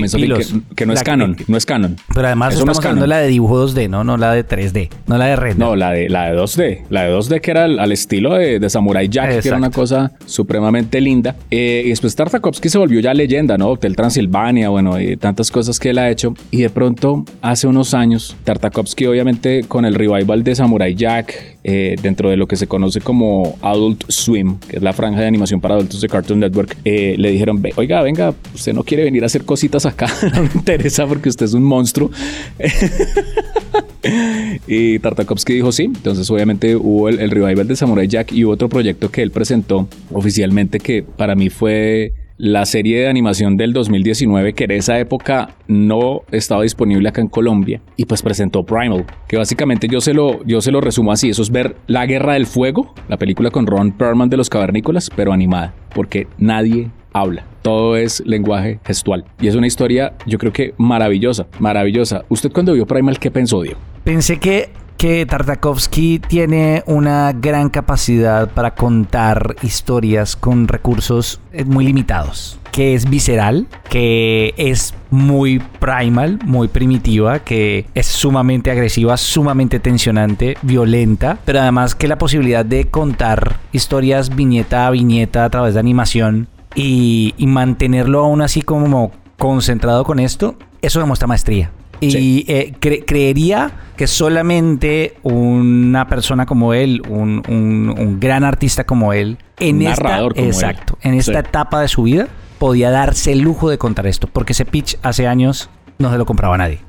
no 0.87 0.93
es 0.93 1.03
canon, 1.03 1.37
no 1.47 1.57
es 1.57 1.67
canon. 1.67 1.97
Pero 2.15 2.27
además 2.27 2.55
estamos 2.55 2.77
no 2.77 2.81
hablando 2.81 3.07
la 3.07 3.19
de 3.19 3.29
dibujo 3.29 3.67
2D, 3.67 3.89
¿no? 3.89 4.05
No 4.05 4.17
la 4.17 4.33
de 4.33 4.47
3D, 4.47 4.91
no 5.07 5.19
la 5.19 5.27
de 5.27 5.37
red. 5.37 5.57
No, 5.57 5.77
la 5.77 5.91
de, 5.91 6.09
la 6.09 6.31
de 6.31 6.39
2D. 6.39 6.83
La 6.91 7.05
de 7.05 7.15
2D 7.15 7.41
que 7.41 7.51
era 7.51 7.65
al, 7.65 7.93
estilo 7.93 8.35
de, 8.35 8.69
Samurai 8.71 9.09
Jack, 9.09 9.41
que 9.41 9.49
era 9.49 9.57
una 9.57 9.71
cosa 9.71 10.13
supremamente 10.27 11.01
linda. 11.01 11.37
Eh, 11.51 11.83
y 11.85 11.89
después 11.91 12.15
Tartakovsky 12.17 12.69
se 12.69 12.79
volvió 12.79 13.01
ya 13.01 13.15
leyenda, 13.15 13.59
¿no? 13.59 13.69
Hotel 13.69 13.97
Transilvania, 13.97 14.69
bueno, 14.69 15.01
y 15.01 15.17
tantas 15.17 15.51
cosas 15.51 15.79
que 15.79 15.91
él 15.91 15.99
ha 15.99 16.11
hecho. 16.11 16.35
Y 16.51 16.63
de 16.63 16.71
pronto, 16.71 17.25
hace 17.43 17.67
unos 17.67 17.95
años, 17.95 18.37
Tartakovsky 18.45 19.07
obviamente 19.07 19.65
con 19.67 19.85
el 19.85 19.95
revival 19.95 20.45
de 20.45 20.55
Samurai 20.55 20.95
Jack, 20.95 21.54
eh, 21.67 21.97
dentro 22.03 22.29
de 22.29 22.37
lo 22.37 22.47
que 22.47 22.57
se 22.57 22.67
conoce 22.67 23.01
como 23.01 23.57
Adult 23.63 24.05
Swim, 24.09 24.59
que 24.69 24.77
es 24.77 24.83
la 24.83 24.93
franja 24.93 25.23
de 25.23 25.27
animación 25.27 25.63
para 25.63 25.75
adultos 25.75 26.03
de 26.03 26.09
Cartoon 26.09 26.41
Network, 26.41 26.77
eh, 26.85 27.15
le 27.17 27.31
dijeron, 27.31 27.63
oiga, 27.77 28.03
venga, 28.03 28.35
usted 28.55 28.75
no 28.75 28.85
quiere 28.85 29.05
venir 29.05 29.23
a 29.23 29.27
hacer 29.27 29.45
cositas 29.45 29.87
acá, 29.87 30.07
no 30.35 30.43
me 30.43 30.51
interesa 30.55 31.07
porque 31.07 31.31
usted 31.31 31.47
es 31.47 31.55
un 31.55 31.65
monstruo. 31.65 32.11
y 34.69 34.99
Tartakovsky 34.99 35.55
dijo 35.55 35.73
sí, 35.73 35.85
entonces 35.85 36.31
obviamente 36.31 36.77
hubo 36.77 37.09
el, 37.09 37.19
el 37.19 37.31
revival 37.31 37.67
de 37.67 37.77
Samurai 37.77 38.07
Jack 38.07 38.33
y 38.33 38.45
otro 38.45 38.69
proyecto 38.69 39.11
que 39.11 39.23
él 39.23 39.31
presentó 39.31 39.89
oficialmente 40.13 40.81
que 40.81 41.03
para 41.03 41.35
mí 41.35 41.49
fue 41.49 42.13
la 42.37 42.67
serie 42.67 43.01
de 43.01 43.09
animación 43.09 43.57
del 43.57 43.73
2019 43.73 44.55
que 44.55 44.65
en 44.65 44.73
esa 44.73 44.99
época 44.99 45.51
no 45.69 46.23
estaba 46.33 46.63
disponible 46.63 47.09
acá 47.09 47.21
en 47.21 47.29
Colombia 47.29 47.81
y 47.97 48.07
pues 48.07 48.23
presentó 48.23 48.65
Primal, 48.65 49.07
que 49.29 49.37
básicamente 49.37 49.87
yo 49.89 50.01
se 50.01 50.15
lo, 50.15 50.45
yo 50.45 50.61
se 50.61 50.73
lo 50.73 50.81
resumo 50.81 51.13
así, 51.13 51.31
eso 51.31 51.43
es 51.43 51.51
ver 51.51 51.77
La 51.87 52.07
Guerra 52.07 52.35
del 52.35 52.47
Fuego, 52.47 52.95
la 53.09 53.19
película 53.19 53.51
con 53.51 53.67
Ron 53.67 53.93
Perlman 53.93 54.31
de 54.31 54.37
los 54.37 54.51
Cavernícolas, 54.51 55.11
pero 55.15 55.33
animada, 55.33 55.75
porque 55.95 56.27
nadie 56.39 56.91
habla. 57.13 57.47
Todo 57.63 57.97
es 57.97 58.23
lenguaje 58.27 58.81
gestual. 58.85 59.25
Y 59.41 59.49
es 59.49 59.55
una 59.55 59.67
historia, 59.67 60.15
yo 60.27 60.37
creo 60.39 60.53
que 60.53 60.75
maravillosa, 60.77 61.47
maravillosa. 61.61 62.25
¿Usted 62.29 62.53
cuando 62.53 62.75
vio 62.75 62.87
Primal 62.87 63.19
qué 63.19 63.31
pensó, 63.31 63.63
Diego? 63.63 63.79
Pensé 64.03 64.39
que 64.39 64.69
que 64.97 65.27
Tartakovsky 65.27 66.19
tiene 66.19 66.83
una 66.87 67.33
gran 67.33 67.69
capacidad 67.69 68.49
para 68.51 68.75
contar 68.75 69.57
historias 69.63 70.37
con 70.37 70.69
recursos 70.69 71.41
eh, 71.53 71.65
muy 71.65 71.85
limitados, 71.85 72.59
que 72.73 72.95
es 72.95 73.09
visceral, 73.09 73.67
que 73.89 74.55
es 74.57 74.95
muy 75.11 75.61
primal, 75.79 76.39
muy 76.45 76.69
primitiva, 76.69 77.41
que 77.41 77.87
es 77.95 78.07
sumamente 78.07 78.71
agresiva, 78.71 79.17
sumamente 79.17 79.81
tensionante, 79.81 80.57
violenta, 80.63 81.39
pero 81.45 81.61
además 81.61 81.95
que 81.95 82.09
la 82.09 82.19
posibilidad 82.19 82.65
de 82.65 82.87
contar 82.87 83.59
historias 83.73 84.35
viñeta 84.35 84.87
a 84.87 84.91
viñeta 84.91 85.45
a 85.45 85.51
través 85.51 85.75
de 85.75 85.81
animación 85.81 86.49
y, 86.75 87.35
mantenerlo 87.39 88.25
aún 88.25 88.43
así 88.43 88.63
como 88.63 89.13
concentrado 89.39 90.05
con 90.05 90.19
esto, 90.19 90.57
eso 90.83 91.01
demuestra 91.01 91.29
maestría. 91.29 91.71
Y 92.09 92.45
eh, 92.49 92.75
creería 92.81 93.73
que 93.97 94.07
solamente 94.07 95.15
una 95.23 96.09
persona 96.09 96.47
como 96.47 96.75
él, 96.75 97.03
un, 97.09 98.19
gran 98.21 98.45
artista 98.45 98.85
como 98.85 99.13
él, 99.13 99.39
en 99.59 99.83
esta, 99.83 100.25
exacto, 100.37 100.99
en 101.03 101.15
esta 101.15 101.39
etapa 101.39 101.81
de 101.81 101.89
su 101.89 102.03
vida, 102.03 102.29
podía 102.59 102.91
darse 102.91 103.33
el 103.33 103.41
lujo 103.41 103.71
de 103.71 103.79
contar 103.79 104.07
esto, 104.07 104.27
porque 104.27 104.53
ese 104.53 104.65
pitch 104.65 104.97
hace 105.03 105.27
años 105.27 105.71
no 105.99 106.11
se 106.11 106.19
lo 106.19 106.27
compraba 106.27 106.57
nadie. 106.59 106.81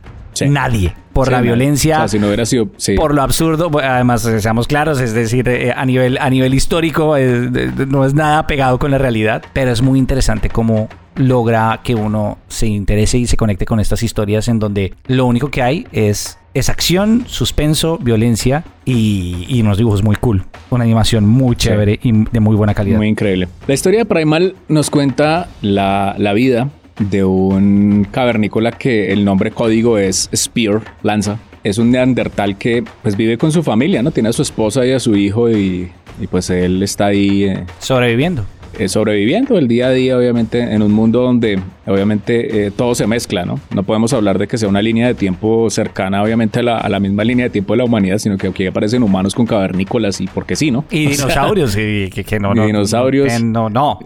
Nadie. 0.48 0.94
Por 1.14 1.32
la 1.32 1.40
violencia. 1.40 2.06
si 2.10 2.20
no 2.20 2.28
hubiera 2.28 2.46
sido. 2.46 2.68
Por 2.98 3.14
lo 3.14 3.22
absurdo. 3.22 3.72
Además, 3.82 4.22
seamos 4.40 4.68
claros, 4.68 5.00
es 5.00 5.14
decir, 5.14 5.48
eh, 5.48 5.74
a, 5.76 5.86
nivel, 5.86 6.18
a 6.18 6.30
nivel 6.30 6.54
histórico 6.54 7.16
eh, 7.16 7.50
no 7.88 8.06
es 8.06 8.14
nada 8.14 8.46
pegado 8.48 8.78
con 8.80 8.92
la 8.92 8.98
realidad. 8.98 9.44
Pero 9.54 9.72
es 9.72 9.82
muy 9.82 9.98
interesante 9.98 10.50
cómo 10.50 10.90
logra 11.16 11.82
que 11.84 11.96
uno 11.96 12.38
se 12.48 12.68
interese 12.68 13.18
y 13.18 13.28
se 13.28 13.38
conecte 13.38 13.66
con 13.66 13.80
estas 13.80 14.04
historias 14.04 14.48
en 14.48 14.60
donde 14.60 14.94
lo 15.08 15.26
único 15.26 15.50
que 15.50 15.62
hay 15.62 15.88
es, 15.92 16.38
es 16.54 16.70
acción, 16.70 17.26
suspenso, 17.28 17.98
violencia 17.98 18.64
y, 18.86 19.62
unos 19.62 19.78
dibujos 19.78 20.04
muy 20.04 20.16
cool. 20.18 20.44
Una 20.70 20.84
animación 20.84 21.26
muy 21.28 21.56
chévere 21.56 22.00
y 22.04 22.12
de 22.12 22.40
muy 22.40 22.56
buena 22.56 22.74
calidad. 22.74 22.98
Muy 22.98 23.08
increíble. 23.08 23.48
La 23.68 23.74
historia 23.74 24.00
de 24.00 24.06
Primal 24.06 24.56
nos 24.68 24.90
cuenta 24.90 25.50
la, 25.62 26.16
la 26.18 26.34
vida 26.34 26.70
de 27.00 27.24
un 27.24 28.08
cavernícola 28.10 28.72
que 28.72 29.12
el 29.12 29.26
nombre 29.26 29.52
código 29.52 29.98
es 29.98 30.30
Spear, 30.36 30.82
lanza. 31.04 31.40
Es 31.64 31.80
un 31.80 31.92
neandertal 31.92 32.58
que 32.58 32.84
pues 33.02 33.18
vive 33.18 33.40
con 33.40 33.52
su 33.52 33.64
familia, 33.64 34.04
¿no? 34.04 34.12
Tiene 34.12 34.30
a 34.30 34.34
su 34.34 34.44
esposa 34.44 34.86
y 34.86 34.92
a 34.92 35.00
su 35.00 35.16
hijo 35.16 35.50
y, 35.50 35.92
y 36.22 36.28
pues 36.28 36.50
él 36.52 36.84
está 36.84 37.08
ahí... 37.08 37.46
Eh, 37.46 37.64
Sobreviviendo 37.80 38.46
eh, 38.80 38.88
sobreviviendo 38.88 39.58
el 39.58 39.68
día 39.68 39.88
a 39.88 39.92
día, 39.92 40.18
obviamente, 40.18 40.60
en 40.60 40.82
un 40.82 40.92
mundo 40.92 41.22
donde 41.22 41.60
obviamente 41.86 42.66
eh, 42.66 42.72
todo 42.72 42.96
se 42.96 43.08
mezcla, 43.08 43.46
¿no? 43.46 43.60
No 43.74 43.84
podemos 43.84 44.14
hablar 44.14 44.38
de 44.38 44.48
que 44.48 44.58
sea 44.58 44.68
una 44.68 44.82
línea 44.82 45.08
de 45.08 45.14
tiempo 45.14 45.70
cercana, 45.70 46.22
obviamente, 46.24 46.60
a 46.60 46.90
la, 46.90 47.00
misma 47.00 47.24
línea 47.24 47.46
de 47.46 47.50
tiempo 47.50 47.74
de 47.74 47.78
la 47.78 47.86
humanidad, 47.86 48.18
sino 48.18 48.38
que 48.38 48.48
aquí 48.48 48.66
aparecen 48.66 49.04
humanos 49.04 49.36
con 49.36 49.46
cavernícolas 49.46 50.20
y 50.22 50.28
porque 50.28 50.56
sí, 50.56 50.72
¿no? 50.72 50.86
Y 50.92 51.08
dinosaurios, 51.08 51.76
y 51.78 52.10
que, 52.10 52.40
no, 52.40 52.54
no. 52.54 52.66
dinosaurios. 52.66 53.42
no, 53.42 53.70
no. 53.70 54.00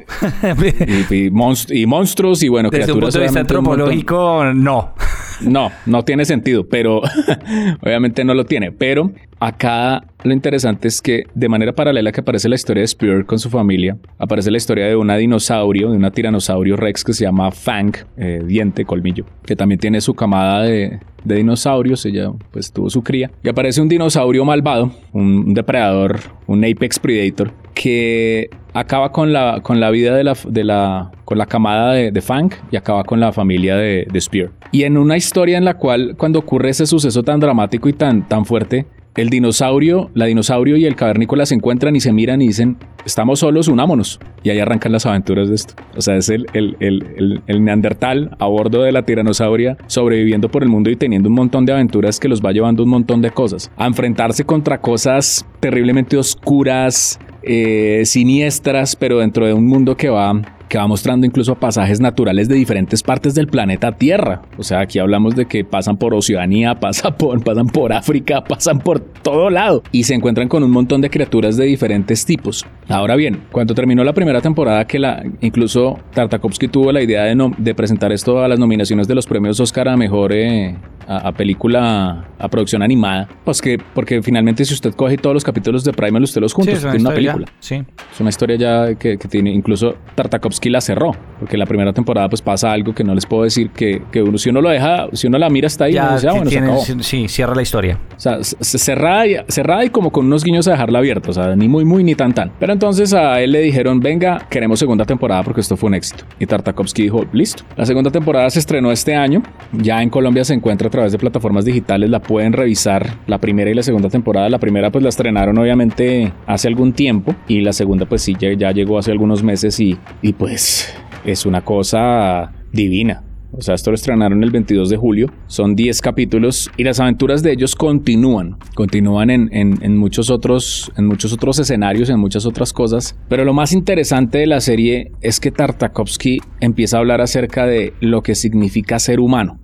y, 1.09 1.85
monstruos, 1.85 2.43
y 2.43 2.49
bueno, 2.49 2.69
Desde 2.69 2.85
criaturas. 2.85 2.85
Desde 2.85 2.93
un 2.93 2.99
punto 2.99 3.17
de 3.17 3.23
vista 3.23 3.39
antropológico, 3.39 4.45
no. 4.53 4.93
No, 5.41 5.71
no 5.85 6.03
tiene 6.03 6.25
sentido, 6.25 6.67
pero 6.67 7.01
obviamente 7.81 8.23
no 8.23 8.33
lo 8.33 8.45
tiene. 8.45 8.71
Pero 8.71 9.11
acá 9.39 10.03
lo 10.23 10.33
interesante 10.33 10.87
es 10.87 11.01
que 11.01 11.23
de 11.33 11.49
manera 11.49 11.73
paralela 11.73 12.11
que 12.11 12.21
aparece 12.21 12.49
la 12.49 12.55
historia 12.55 12.81
de 12.81 12.87
Spear 12.87 13.25
con 13.25 13.39
su 13.39 13.49
familia, 13.49 13.97
aparece 14.17 14.51
la 14.51 14.57
historia 14.57 14.87
de 14.87 14.95
una 14.95 15.17
dinosaurio, 15.17 15.91
de 15.91 15.97
una 15.97 16.11
tiranosaurio 16.11 16.75
rex 16.75 17.03
que 17.03 17.13
se 17.13 17.25
llama 17.25 17.51
Fang, 17.51 17.93
eh, 18.17 18.41
diente, 18.45 18.85
colmillo, 18.85 19.25
que 19.45 19.55
también 19.55 19.79
tiene 19.79 20.01
su 20.01 20.13
camada 20.13 20.63
de, 20.63 20.99
dinosaurios, 21.23 22.05
ella 22.05 22.31
pues 22.51 22.71
tuvo 22.71 22.89
su 22.89 23.03
cría, 23.03 23.31
y 23.43 23.49
aparece 23.49 23.81
un 23.81 23.89
dinosaurio 23.89 24.45
malvado, 24.45 24.91
un 25.13 25.53
depredador, 25.53 26.19
un 26.47 26.63
apex 26.65 26.99
predator, 26.99 27.51
que 27.73 28.49
acaba 28.73 29.11
con 29.11 29.33
la, 29.33 29.61
con 29.61 29.79
la 29.79 29.89
vida 29.89 30.15
de 30.15 30.23
la, 30.23 30.37
de 30.47 30.63
la, 30.63 31.11
con 31.25 31.37
la 31.37 31.45
camada 31.45 31.93
de, 31.93 32.21
Fang 32.21 32.51
y 32.71 32.75
acaba 32.75 33.03
con 33.03 33.19
la 33.19 33.31
familia 33.31 33.75
de, 33.75 34.05
de 34.11 34.21
Spear. 34.21 34.51
Y 34.71 34.83
en 34.83 34.97
una 34.97 35.17
historia 35.17 35.57
en 35.57 35.65
la 35.65 35.75
cual 35.75 36.15
cuando 36.17 36.39
ocurre 36.39 36.69
ese 36.69 36.85
suceso 36.85 37.23
tan 37.23 37.39
dramático 37.39 37.89
y 37.89 37.93
tan, 37.93 38.27
tan 38.27 38.45
fuerte, 38.45 38.85
el 39.19 39.29
dinosaurio, 39.29 40.09
la 40.13 40.25
dinosaurio 40.25 40.77
y 40.77 40.85
el 40.85 40.95
cavernícola 40.95 41.45
se 41.45 41.55
encuentran 41.55 41.95
y 41.95 41.99
se 41.99 42.13
miran 42.13 42.41
y 42.41 42.47
dicen, 42.47 42.77
estamos 43.05 43.39
solos, 43.39 43.67
unámonos. 43.67 44.19
Y 44.43 44.49
ahí 44.49 44.59
arrancan 44.59 44.91
las 44.91 45.05
aventuras 45.05 45.49
de 45.49 45.55
esto. 45.55 45.73
O 45.95 46.01
sea, 46.01 46.15
es 46.15 46.29
el, 46.29 46.45
el, 46.53 46.77
el, 46.79 47.41
el, 47.45 47.63
neandertal 47.63 48.35
a 48.39 48.47
bordo 48.47 48.83
de 48.83 48.91
la 48.91 49.03
tiranosauria 49.03 49.77
sobreviviendo 49.87 50.49
por 50.49 50.63
el 50.63 50.69
mundo 50.69 50.89
y 50.89 50.95
teniendo 50.95 51.29
un 51.29 51.35
montón 51.35 51.65
de 51.65 51.73
aventuras 51.73 52.19
que 52.19 52.27
los 52.27 52.41
va 52.41 52.51
llevando 52.51 52.83
un 52.83 52.89
montón 52.89 53.21
de 53.21 53.31
cosas. 53.31 53.71
A 53.77 53.87
enfrentarse 53.87 54.45
contra 54.45 54.79
cosas 54.79 55.45
terriblemente 55.59 56.17
oscuras, 56.17 57.19
eh, 57.43 58.03
siniestras, 58.05 58.95
pero 58.95 59.19
dentro 59.19 59.45
de 59.45 59.53
un 59.53 59.67
mundo 59.67 59.97
que 59.97 60.09
va 60.09 60.58
que 60.69 60.77
va 60.77 60.87
mostrando 60.87 61.25
incluso 61.25 61.55
pasajes 61.55 61.99
naturales 61.99 62.47
de 62.47 62.55
diferentes 62.55 63.03
partes 63.03 63.33
del 63.33 63.47
planeta 63.47 63.91
Tierra. 63.91 64.43
O 64.57 64.63
sea, 64.63 64.81
aquí 64.81 64.99
hablamos 64.99 65.35
de 65.35 65.45
que 65.45 65.65
pasan 65.65 65.97
por 65.97 66.13
Oceanía, 66.13 66.75
pasan 66.79 67.15
por, 67.15 67.43
pasan 67.43 67.67
por 67.67 67.91
África, 67.91 68.43
pasan 68.43 68.79
por 68.79 68.99
todo 68.99 69.49
lado 69.49 69.83
y 69.91 70.03
se 70.03 70.13
encuentran 70.13 70.47
con 70.47 70.63
un 70.63 70.71
montón 70.71 71.01
de 71.01 71.09
criaturas 71.09 71.57
de 71.57 71.65
diferentes 71.65 72.25
tipos. 72.25 72.65
Ahora 72.87 73.15
bien, 73.15 73.41
cuando 73.51 73.73
terminó 73.73 74.03
la 74.03 74.13
primera 74.13 74.41
temporada, 74.41 74.85
que 74.85 74.99
la 74.99 75.23
incluso 75.41 75.99
Tartakovsky 76.13 76.67
tuvo 76.67 76.91
la 76.91 77.01
idea 77.01 77.23
de, 77.23 77.75
presentar 77.75 78.11
esto 78.11 78.43
a 78.43 78.47
las 78.47 78.59
nominaciones 78.59 79.07
de 79.07 79.15
los 79.15 79.25
premios 79.25 79.59
Oscar 79.59 79.87
a 79.89 79.97
mejor 79.97 80.33
eh, 80.33 80.75
a, 81.11 81.31
película, 81.31 82.27
a 82.37 82.47
producción 82.49 82.83
animada, 82.83 83.27
pues 83.43 83.61
que, 83.61 83.79
porque 83.95 84.21
finalmente 84.21 84.63
si 84.63 84.75
usted 84.75 84.93
coge 84.93 85.17
todos 85.17 85.33
los 85.33 85.43
capítulos 85.43 85.83
de 85.83 85.91
Primal, 85.91 86.21
usted 86.21 86.39
los 86.39 86.53
juntos, 86.53 86.79
tiene 86.81 86.99
una 86.99 87.09
película. 87.09 87.47
sí. 87.59 87.83
Es 88.13 88.19
una 88.19 88.29
historia 88.29 88.55
ya 88.57 88.93
que, 88.93 89.17
tiene, 89.17 89.51
incluso 89.51 89.95
Tartakovsky 90.13 90.69
la 90.69 90.81
cerró, 90.81 91.13
porque 91.39 91.57
la 91.57 91.65
primera 91.65 91.93
temporada 91.93 92.27
pues 92.27 92.41
pasa 92.41 92.71
algo 92.71 92.93
que 92.93 93.03
no 93.03 93.15
les 93.15 93.25
puedo 93.25 93.43
decir 93.43 93.69
que, 93.69 94.01
que 94.11 94.21
uno, 94.21 94.37
si 94.37 94.49
uno 94.49 94.61
lo 94.61 94.69
deja, 94.69 95.07
si 95.13 95.27
uno 95.27 95.37
la 95.37 95.49
mira 95.49 95.67
hasta 95.67 95.85
ahí, 95.85 95.93
ya, 95.93 96.15
ah, 96.15 96.33
bueno, 96.33 96.79
Sí, 97.01 97.27
cierra 97.27 97.55
la 97.55 97.61
historia. 97.61 97.99
O 98.15 98.19
sea, 98.19 98.43
cerrada 98.43 99.25
y, 99.25 99.37
cerrada 99.47 99.85
y 99.85 99.89
como 99.89 100.11
con 100.11 100.25
unos 100.25 100.43
guiños 100.43 100.67
a 100.67 100.71
dejarla 100.71 100.99
abierta, 100.99 101.29
o 101.29 101.33
sea, 101.33 101.55
ni 101.55 101.67
muy, 101.67 101.85
muy, 101.85 102.03
ni 102.03 102.15
tan, 102.15 102.33
tan. 102.33 102.51
Pero 102.59 102.73
entonces 102.73 103.13
a 103.13 103.41
él 103.41 103.51
le 103.51 103.61
dijeron, 103.61 103.99
venga, 103.99 104.45
queremos 104.49 104.79
segunda 104.79 105.05
temporada 105.05 105.43
porque 105.43 105.61
esto 105.61 105.77
fue 105.77 105.87
un 105.87 105.95
éxito. 105.95 106.25
Y 106.39 106.45
Tartakovsky 106.45 107.03
dijo, 107.03 107.25
listo. 107.31 107.63
La 107.77 107.85
segunda 107.85 108.11
temporada 108.11 108.49
se 108.49 108.59
estrenó 108.59 108.91
este 108.91 109.15
año, 109.15 109.41
ya 109.71 110.01
en 110.01 110.09
Colombia 110.09 110.43
se 110.43 110.53
encuentra 110.53 110.89
través 110.89 111.11
de 111.11 111.17
plataformas 111.17 111.65
digitales 111.65 112.09
la 112.09 112.19
pueden 112.19 112.53
revisar 112.53 113.17
la 113.27 113.37
primera 113.37 113.69
y 113.71 113.73
la 113.73 113.83
segunda 113.83 114.09
temporada. 114.09 114.49
La 114.49 114.59
primera 114.59 114.91
pues 114.91 115.03
la 115.03 115.09
estrenaron 115.09 115.57
obviamente 115.57 116.31
hace 116.45 116.67
algún 116.67 116.93
tiempo 116.93 117.35
y 117.47 117.61
la 117.61 117.73
segunda 117.73 118.05
pues 118.05 118.21
sí 118.21 118.35
ya, 118.39 118.71
llegó 118.71 118.97
hace 118.97 119.11
algunos 119.11 119.43
meses 119.43 119.79
y, 119.79 119.97
y 120.21 120.33
pues 120.33 120.93
es 121.25 121.45
una 121.45 121.61
cosa 121.61 122.53
divina. 122.71 123.23
O 123.51 123.61
sea, 123.61 123.73
esto 123.73 123.89
lo 123.89 123.95
estrenaron 123.95 124.43
el 124.43 124.51
22 124.51 124.89
de 124.89 124.97
julio. 124.97 125.31
Son 125.47 125.75
10 125.75 126.01
capítulos 126.01 126.69
y 126.77 126.83
las 126.83 126.99
aventuras 126.99 127.41
de 127.41 127.51
ellos 127.51 127.75
continúan. 127.75 128.57
Continúan 128.75 129.31
en, 129.31 129.49
en, 129.51 129.97
muchos 129.97 130.29
otros, 130.29 130.91
en 130.97 131.07
muchos 131.07 131.33
otros 131.33 131.57
escenarios, 131.57 132.09
en 132.09 132.19
muchas 132.19 132.45
otras 132.45 132.73
cosas. 132.73 133.17
Pero 133.27 133.45
lo 133.45 133.53
más 133.53 133.73
interesante 133.73 134.37
de 134.37 134.47
la 134.47 134.61
serie 134.61 135.11
es 135.21 135.39
que 135.39 135.51
Tartakovsky 135.51 136.39
empieza 136.59 136.97
a 136.97 136.99
hablar 136.99 137.21
acerca 137.21 137.65
de 137.65 137.93
lo 138.01 138.21
que 138.21 138.35
significa 138.35 138.99
ser 138.99 139.19
humano 139.19 139.59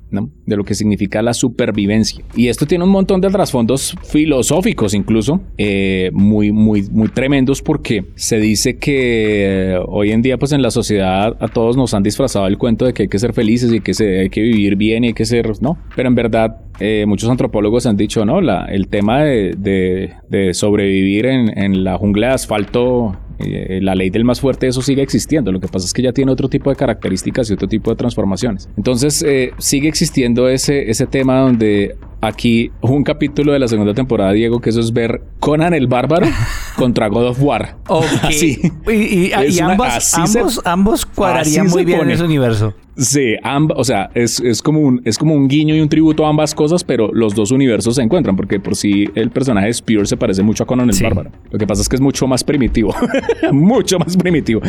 de 0.45 0.55
lo 0.55 0.63
que 0.63 0.75
significa 0.75 1.21
la 1.21 1.33
supervivencia. 1.33 2.23
Y 2.35 2.47
esto 2.47 2.65
tiene 2.65 2.83
un 2.83 2.91
montón 2.91 3.21
de 3.21 3.29
trasfondos 3.29 3.95
filosóficos 4.03 4.93
incluso, 4.93 5.41
eh, 5.57 6.09
muy, 6.13 6.51
muy, 6.51 6.83
muy 6.91 7.09
tremendos 7.09 7.61
porque 7.61 8.05
se 8.15 8.39
dice 8.39 8.77
que 8.77 9.79
hoy 9.87 10.11
en 10.11 10.21
día 10.21 10.37
pues 10.37 10.51
en 10.51 10.61
la 10.61 10.71
sociedad 10.71 11.35
a 11.39 11.47
todos 11.47 11.77
nos 11.77 11.93
han 11.93 12.03
disfrazado 12.03 12.47
el 12.47 12.57
cuento 12.57 12.85
de 12.85 12.93
que 12.93 13.03
hay 13.03 13.09
que 13.09 13.19
ser 13.19 13.33
felices 13.33 13.71
y 13.71 13.81
que 13.81 13.93
se, 13.93 14.19
hay 14.19 14.29
que 14.29 14.41
vivir 14.41 14.75
bien 14.75 15.03
y 15.03 15.07
hay 15.07 15.13
que 15.13 15.25
ser, 15.25 15.61
¿no? 15.61 15.77
Pero 15.95 16.09
en 16.09 16.15
verdad 16.15 16.57
eh, 16.79 17.05
muchos 17.07 17.29
antropólogos 17.29 17.85
han 17.85 17.95
dicho, 17.95 18.25
¿no? 18.25 18.41
La, 18.41 18.65
el 18.65 18.87
tema 18.87 19.23
de, 19.23 20.11
de, 20.29 20.53
sobrevivir 20.53 21.25
en, 21.25 21.57
en 21.57 21.83
la 21.83 21.97
jungla 21.97 22.27
de 22.27 22.33
asfalto 22.33 23.17
eh, 23.39 23.79
la 23.81 23.95
ley 23.95 24.09
del 24.09 24.23
más 24.23 24.39
fuerte, 24.39 24.67
eso 24.67 24.81
sigue 24.81 25.01
existiendo. 25.01 25.51
Lo 25.51 25.59
que 25.59 25.67
pasa 25.67 25.85
es 25.85 25.93
que 25.93 26.01
ya 26.01 26.13
tiene 26.13 26.31
otro 26.31 26.49
tipo 26.49 26.69
de 26.69 26.75
características 26.75 27.49
y 27.49 27.53
otro 27.53 27.67
tipo 27.67 27.89
de 27.89 27.95
transformaciones. 27.95 28.69
Entonces, 28.77 29.23
eh, 29.23 29.51
sigue 29.57 29.87
existiendo 29.87 30.47
ese, 30.47 30.89
ese 30.89 31.05
tema 31.05 31.39
donde 31.39 31.95
aquí 32.21 32.71
un 32.81 33.03
capítulo 33.03 33.53
de 33.53 33.59
la 33.59 33.67
segunda 33.67 33.93
temporada, 33.93 34.31
Diego, 34.31 34.59
que 34.59 34.69
eso 34.69 34.79
es 34.79 34.93
ver 34.93 35.21
Conan 35.39 35.73
el 35.73 35.87
Bárbaro 35.87 36.27
contra 36.77 37.07
God 37.07 37.27
of 37.27 37.41
War. 37.41 37.77
Así. 38.21 38.59
Y, 38.91 39.31
ambos, 39.61 40.61
ambos, 40.65 41.05
cuadrarían 41.05 41.67
muy 41.67 41.85
bien 41.85 42.01
en 42.01 42.11
ese 42.11 42.23
universo. 42.23 42.73
Sí, 42.97 43.35
o 43.75 43.83
sea, 43.83 44.09
es, 44.13 44.61
como 44.61 44.79
un, 44.79 45.01
es 45.03 45.17
como 45.17 45.35
un 45.35 45.47
guiño 45.47 45.75
y 45.75 45.81
un 45.81 45.89
tributo 45.89 46.25
a 46.25 46.29
ambas 46.29 46.55
cosas, 46.55 46.83
pero 46.83 47.11
los 47.11 47.35
dos 47.35 47.51
universos 47.51 47.95
se 47.95 48.01
encuentran, 48.01 48.35
porque 48.35 48.59
por 48.59 48.75
sí 48.75 49.05
el 49.15 49.31
personaje 49.31 49.67
de 49.67 49.73
Spear 49.73 50.07
se 50.07 50.15
parece 50.15 50.43
mucho 50.43 50.63
a 50.63 50.65
Conan 50.65 50.89
el 50.89 51.03
Bárbaro. 51.03 51.31
Lo 51.51 51.59
que 51.59 51.67
pasa 51.67 51.81
es 51.81 51.89
que 51.89 51.97
es 51.97 52.01
mucho 52.01 52.25
más 52.25 52.43
primitivo, 52.43 52.95
mucho 53.51 53.99
más 53.99 54.15
primitivo. 54.15 54.61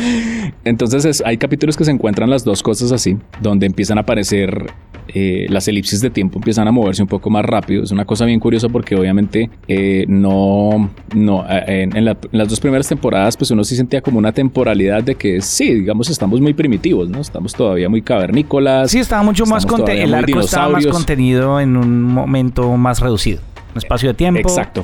Entonces 0.65 1.23
hay 1.25 1.37
capítulos 1.37 1.77
que 1.77 1.85
se 1.85 1.93
encuentran 1.93 2.29
las 2.29 2.45
dos 2.45 2.63
cosas 2.63 2.91
así, 2.91 3.17
donde 3.41 3.67
empiezan 3.67 3.99
a 3.99 4.01
aparecer 4.01 4.73
eh, 5.09 5.47
las 5.49 5.69
elipsis 5.69 6.01
de 6.01 6.11
tiempo, 6.11 6.39
empiezan 6.39 6.67
a 6.67 6.73
moverse 6.73 7.03
un 7.03 7.09
poco 7.09 7.31
más 7.31 7.45
rápido. 7.45 7.85
Es 7.85 7.93
una 7.93 8.05
cosa 8.05 8.25
bien 8.25 8.41
curiosa 8.41 8.69
porque 8.69 8.97
obviamente 8.97 9.51
eh, 9.69 10.05
no, 10.09 10.91
no 11.15 11.45
eh, 11.49 11.89
en, 11.95 12.05
las 12.05 12.49
dos 12.49 12.59
primeras 12.61 12.89
temporadas 12.89 13.37
pues 13.37 13.51
uno 13.51 13.63
sí 13.63 13.77
sentía 13.77 14.01
como 14.01 14.19
una 14.19 14.33
temporalidad 14.33 15.05
de 15.05 15.15
que 15.15 15.41
sí, 15.41 15.75
digamos, 15.75 16.11
estamos 16.11 16.41
muy 16.41 16.55
primitivos, 16.55 17.09
¿no? 17.09 17.21
Estamos 17.21 17.55
todavía 17.55 17.89
muy 17.89 18.03
cavernícolas. 18.17 18.91
Sí, 18.91 18.99
estaba 18.99 19.23
mucho 19.23 19.47
más 19.47 19.67
contenido. 19.67 20.05
El 20.05 20.15
arco 20.15 20.41
estaba 20.41 20.69
más 20.69 20.87
contenido 20.87 21.61
en 21.61 21.77
un 21.77 22.03
momento 22.03 22.71
más 22.77 23.01
reducido. 23.01 23.41
Un 23.73 23.79
espacio 23.79 24.09
de 24.09 24.15
tiempo. 24.15 24.41
Exacto. 24.41 24.83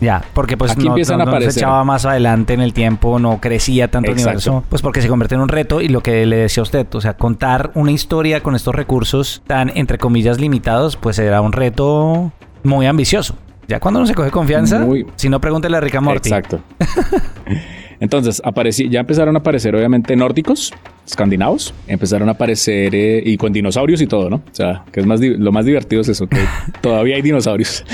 Ya, 0.00 0.22
porque 0.32 0.56
pues 0.56 0.72
Aquí 0.72 0.84
no, 0.84 0.90
empiezan 0.90 1.20
a 1.20 1.24
aparecer. 1.24 1.52
se 1.52 1.60
echaba 1.60 1.82
más 1.82 2.04
adelante 2.04 2.54
en 2.54 2.60
el 2.60 2.72
tiempo, 2.72 3.18
no 3.18 3.40
crecía 3.40 3.90
tanto 3.90 4.12
el 4.12 4.16
universo, 4.16 4.62
pues 4.68 4.80
porque 4.80 5.02
se 5.02 5.08
convierte 5.08 5.34
en 5.34 5.40
un 5.40 5.48
reto 5.48 5.80
y 5.80 5.88
lo 5.88 6.02
que 6.02 6.24
le 6.24 6.36
decía 6.36 6.60
a 6.60 6.62
usted, 6.62 6.86
o 6.94 7.00
sea, 7.00 7.16
contar 7.16 7.72
una 7.74 7.90
historia 7.90 8.40
con 8.40 8.54
estos 8.54 8.74
recursos 8.76 9.42
tan, 9.46 9.72
entre 9.76 9.98
comillas, 9.98 10.38
limitados, 10.38 10.96
pues 10.96 11.18
era 11.18 11.40
un 11.40 11.52
reto 11.52 12.30
muy 12.62 12.86
ambicioso. 12.86 13.34
Ya 13.66 13.80
cuando 13.80 13.98
uno 14.00 14.06
se 14.06 14.14
coge 14.14 14.30
confianza, 14.30 14.86
si 15.16 15.28
no, 15.28 15.40
pregúntele 15.40 15.76
a 15.76 15.80
Rick 15.80 16.00
Morty. 16.00 16.28
Exacto. 16.28 16.60
Entonces, 18.00 18.42
ya 18.90 19.00
empezaron 19.00 19.36
a 19.36 19.40
aparecer 19.40 19.74
obviamente 19.74 20.14
nórdicos, 20.16 20.72
escandinavos, 21.08 21.74
empezaron 21.86 22.28
a 22.28 22.32
aparecer 22.32 22.94
eh, 22.94 23.22
y 23.24 23.36
con 23.36 23.52
dinosaurios 23.52 24.00
y 24.02 24.06
todo, 24.06 24.28
¿no? 24.28 24.36
O 24.36 24.54
sea, 24.54 24.84
que 24.92 25.00
es 25.00 25.06
más 25.06 25.20
lo 25.20 25.52
más 25.52 25.64
divertido 25.64 26.02
es 26.02 26.08
eso, 26.08 26.26
que 26.26 26.36
todavía 26.80 27.16
hay 27.16 27.22
dinosaurios. 27.22 27.84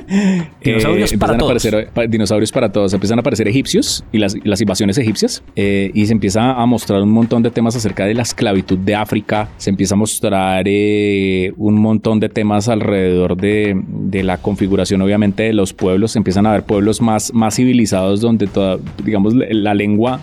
dinosaurios 0.62 1.12
eh, 1.12 1.18
para 1.18 1.38
todos. 1.38 1.64
A 1.64 1.68
aparecer, 1.68 2.10
dinosaurios 2.10 2.52
para 2.52 2.72
todos. 2.72 2.92
Empiezan 2.92 3.18
a 3.18 3.20
aparecer 3.20 3.48
egipcios 3.48 4.04
y 4.12 4.18
las, 4.18 4.34
las 4.44 4.60
invasiones 4.60 4.98
egipcias 4.98 5.42
eh, 5.56 5.90
y 5.94 6.06
se 6.06 6.12
empieza 6.12 6.52
a 6.52 6.66
mostrar 6.66 7.00
un 7.02 7.10
montón 7.10 7.42
de 7.42 7.50
temas 7.50 7.76
acerca 7.76 8.04
de 8.04 8.14
la 8.14 8.22
esclavitud 8.22 8.78
de 8.78 8.94
África. 8.96 9.48
Se 9.56 9.70
empieza 9.70 9.94
a 9.94 9.98
mostrar 9.98 10.66
un 10.68 11.74
montón 11.80 12.20
de 12.20 12.28
temas 12.28 12.68
alrededor 12.68 13.36
de, 13.36 13.80
de, 13.86 14.22
la 14.24 14.38
configuración, 14.38 15.00
obviamente, 15.02 15.44
de 15.44 15.52
los 15.52 15.72
pueblos. 15.72 16.16
Empiezan 16.16 16.46
a 16.46 16.52
ver 16.52 16.64
pueblos 16.64 17.00
más, 17.00 17.32
más 17.32 17.54
civilizados 17.54 18.20
donde, 18.20 18.48
toda, 18.48 18.78
digamos, 19.04 19.34
la 19.38 19.74
lengua, 19.74 20.20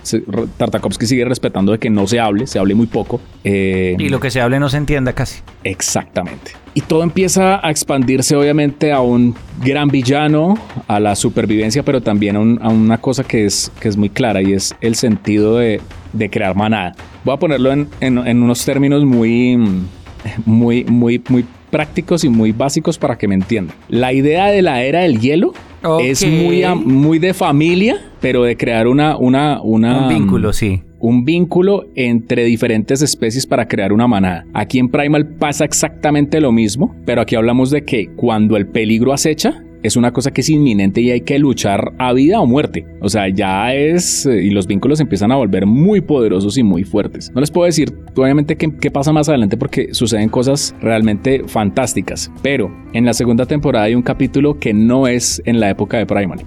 Tartakovsky 0.57 1.05
sigue 1.05 1.25
respetando 1.25 1.71
de 1.71 1.79
que 1.79 1.89
no 1.89 2.07
se 2.07 2.19
hable, 2.19 2.47
se 2.47 2.59
hable 2.59 2.75
muy 2.75 2.87
poco. 2.87 3.19
Eh, 3.43 3.95
y 3.97 4.09
lo 4.09 4.19
que 4.19 4.31
se 4.31 4.41
hable 4.41 4.59
no 4.59 4.69
se 4.69 4.77
entienda 4.77 5.13
casi. 5.13 5.41
Exactamente. 5.63 6.51
Y 6.73 6.81
todo 6.81 7.03
empieza 7.03 7.65
a 7.65 7.71
expandirse 7.71 8.35
obviamente 8.35 8.91
a 8.91 8.99
un 8.99 9.35
gran 9.63 9.87
villano, 9.87 10.57
a 10.87 10.99
la 10.99 11.15
supervivencia, 11.15 11.83
pero 11.83 12.01
también 12.01 12.35
a, 12.35 12.69
una 12.69 12.97
cosa 12.97 13.23
que 13.23 13.45
es, 13.45 13.71
que 13.79 13.87
es 13.87 13.95
muy 13.95 14.09
clara 14.09 14.41
y 14.41 14.53
es 14.53 14.75
el 14.81 14.95
sentido 14.95 15.57
de, 15.57 15.81
crear 16.31 16.55
manada. 16.55 16.93
Voy 17.23 17.35
a 17.35 17.37
ponerlo 17.37 17.71
en, 17.71 17.87
en, 18.01 18.43
unos 18.43 18.65
términos 18.65 19.05
muy, 19.05 19.57
muy, 20.45 20.83
muy, 20.83 21.21
muy 21.29 21.45
prácticos 21.71 22.23
y 22.23 22.29
muy 22.29 22.51
básicos 22.51 22.97
para 22.97 23.17
que 23.17 23.27
me 23.27 23.35
entiendan. 23.35 23.75
La 23.89 24.13
idea 24.13 24.47
de 24.47 24.61
la 24.61 24.83
era 24.83 25.01
del 25.01 25.19
hielo 25.19 25.53
es 26.01 26.25
muy, 26.25 26.63
muy 26.83 27.19
de 27.19 27.33
familia, 27.33 28.01
pero 28.21 28.43
de 28.43 28.57
crear 28.57 28.87
una, 28.87 29.17
una, 29.17 29.61
una... 29.61 30.07
Un 30.07 30.09
vínculo, 30.09 30.53
sí 30.53 30.81
un 31.05 31.23
vínculo 31.23 31.85
entre 31.93 32.45
diferentes 32.45 33.03
especies 33.03 33.45
para 33.45 33.67
crear 33.67 33.93
una 33.93 34.07
manada. 34.07 34.45
Aquí 34.53 34.79
en 34.79 34.89
Primal 34.89 35.27
pasa 35.27 35.63
exactamente 35.63 36.41
lo 36.41 36.51
mismo, 36.51 36.95
pero 37.05 37.21
aquí 37.21 37.35
hablamos 37.35 37.69
de 37.69 37.83
que 37.83 38.07
cuando 38.15 38.57
el 38.57 38.65
peligro 38.65 39.13
acecha, 39.13 39.63
es 39.85 39.95
una 39.95 40.11
cosa 40.11 40.31
que 40.31 40.41
es 40.41 40.49
inminente 40.49 41.01
y 41.01 41.11
hay 41.11 41.21
que 41.21 41.39
luchar 41.39 41.93
a 41.97 42.13
vida 42.13 42.39
o 42.39 42.45
muerte. 42.45 42.85
O 43.01 43.09
sea, 43.09 43.27
ya 43.29 43.73
es... 43.73 44.25
y 44.25 44.49
los 44.49 44.67
vínculos 44.67 44.99
empiezan 44.99 45.31
a 45.31 45.35
volver 45.35 45.65
muy 45.65 46.01
poderosos 46.01 46.57
y 46.57 46.63
muy 46.63 46.83
fuertes. 46.83 47.31
No 47.33 47.41
les 47.41 47.51
puedo 47.51 47.65
decir, 47.65 47.93
obviamente, 48.15 48.55
qué, 48.55 48.75
qué 48.79 48.91
pasa 48.91 49.11
más 49.11 49.29
adelante 49.29 49.57
porque 49.57 49.93
suceden 49.93 50.29
cosas 50.29 50.75
realmente 50.81 51.43
fantásticas. 51.47 52.31
Pero 52.41 52.71
en 52.93 53.05
la 53.05 53.13
segunda 53.13 53.45
temporada 53.45 53.85
hay 53.85 53.95
un 53.95 54.01
capítulo 54.01 54.59
que 54.59 54.73
no 54.73 55.07
es 55.07 55.41
en 55.45 55.59
la 55.59 55.69
época 55.69 55.97
de 55.97 56.05
Primal. 56.05 56.39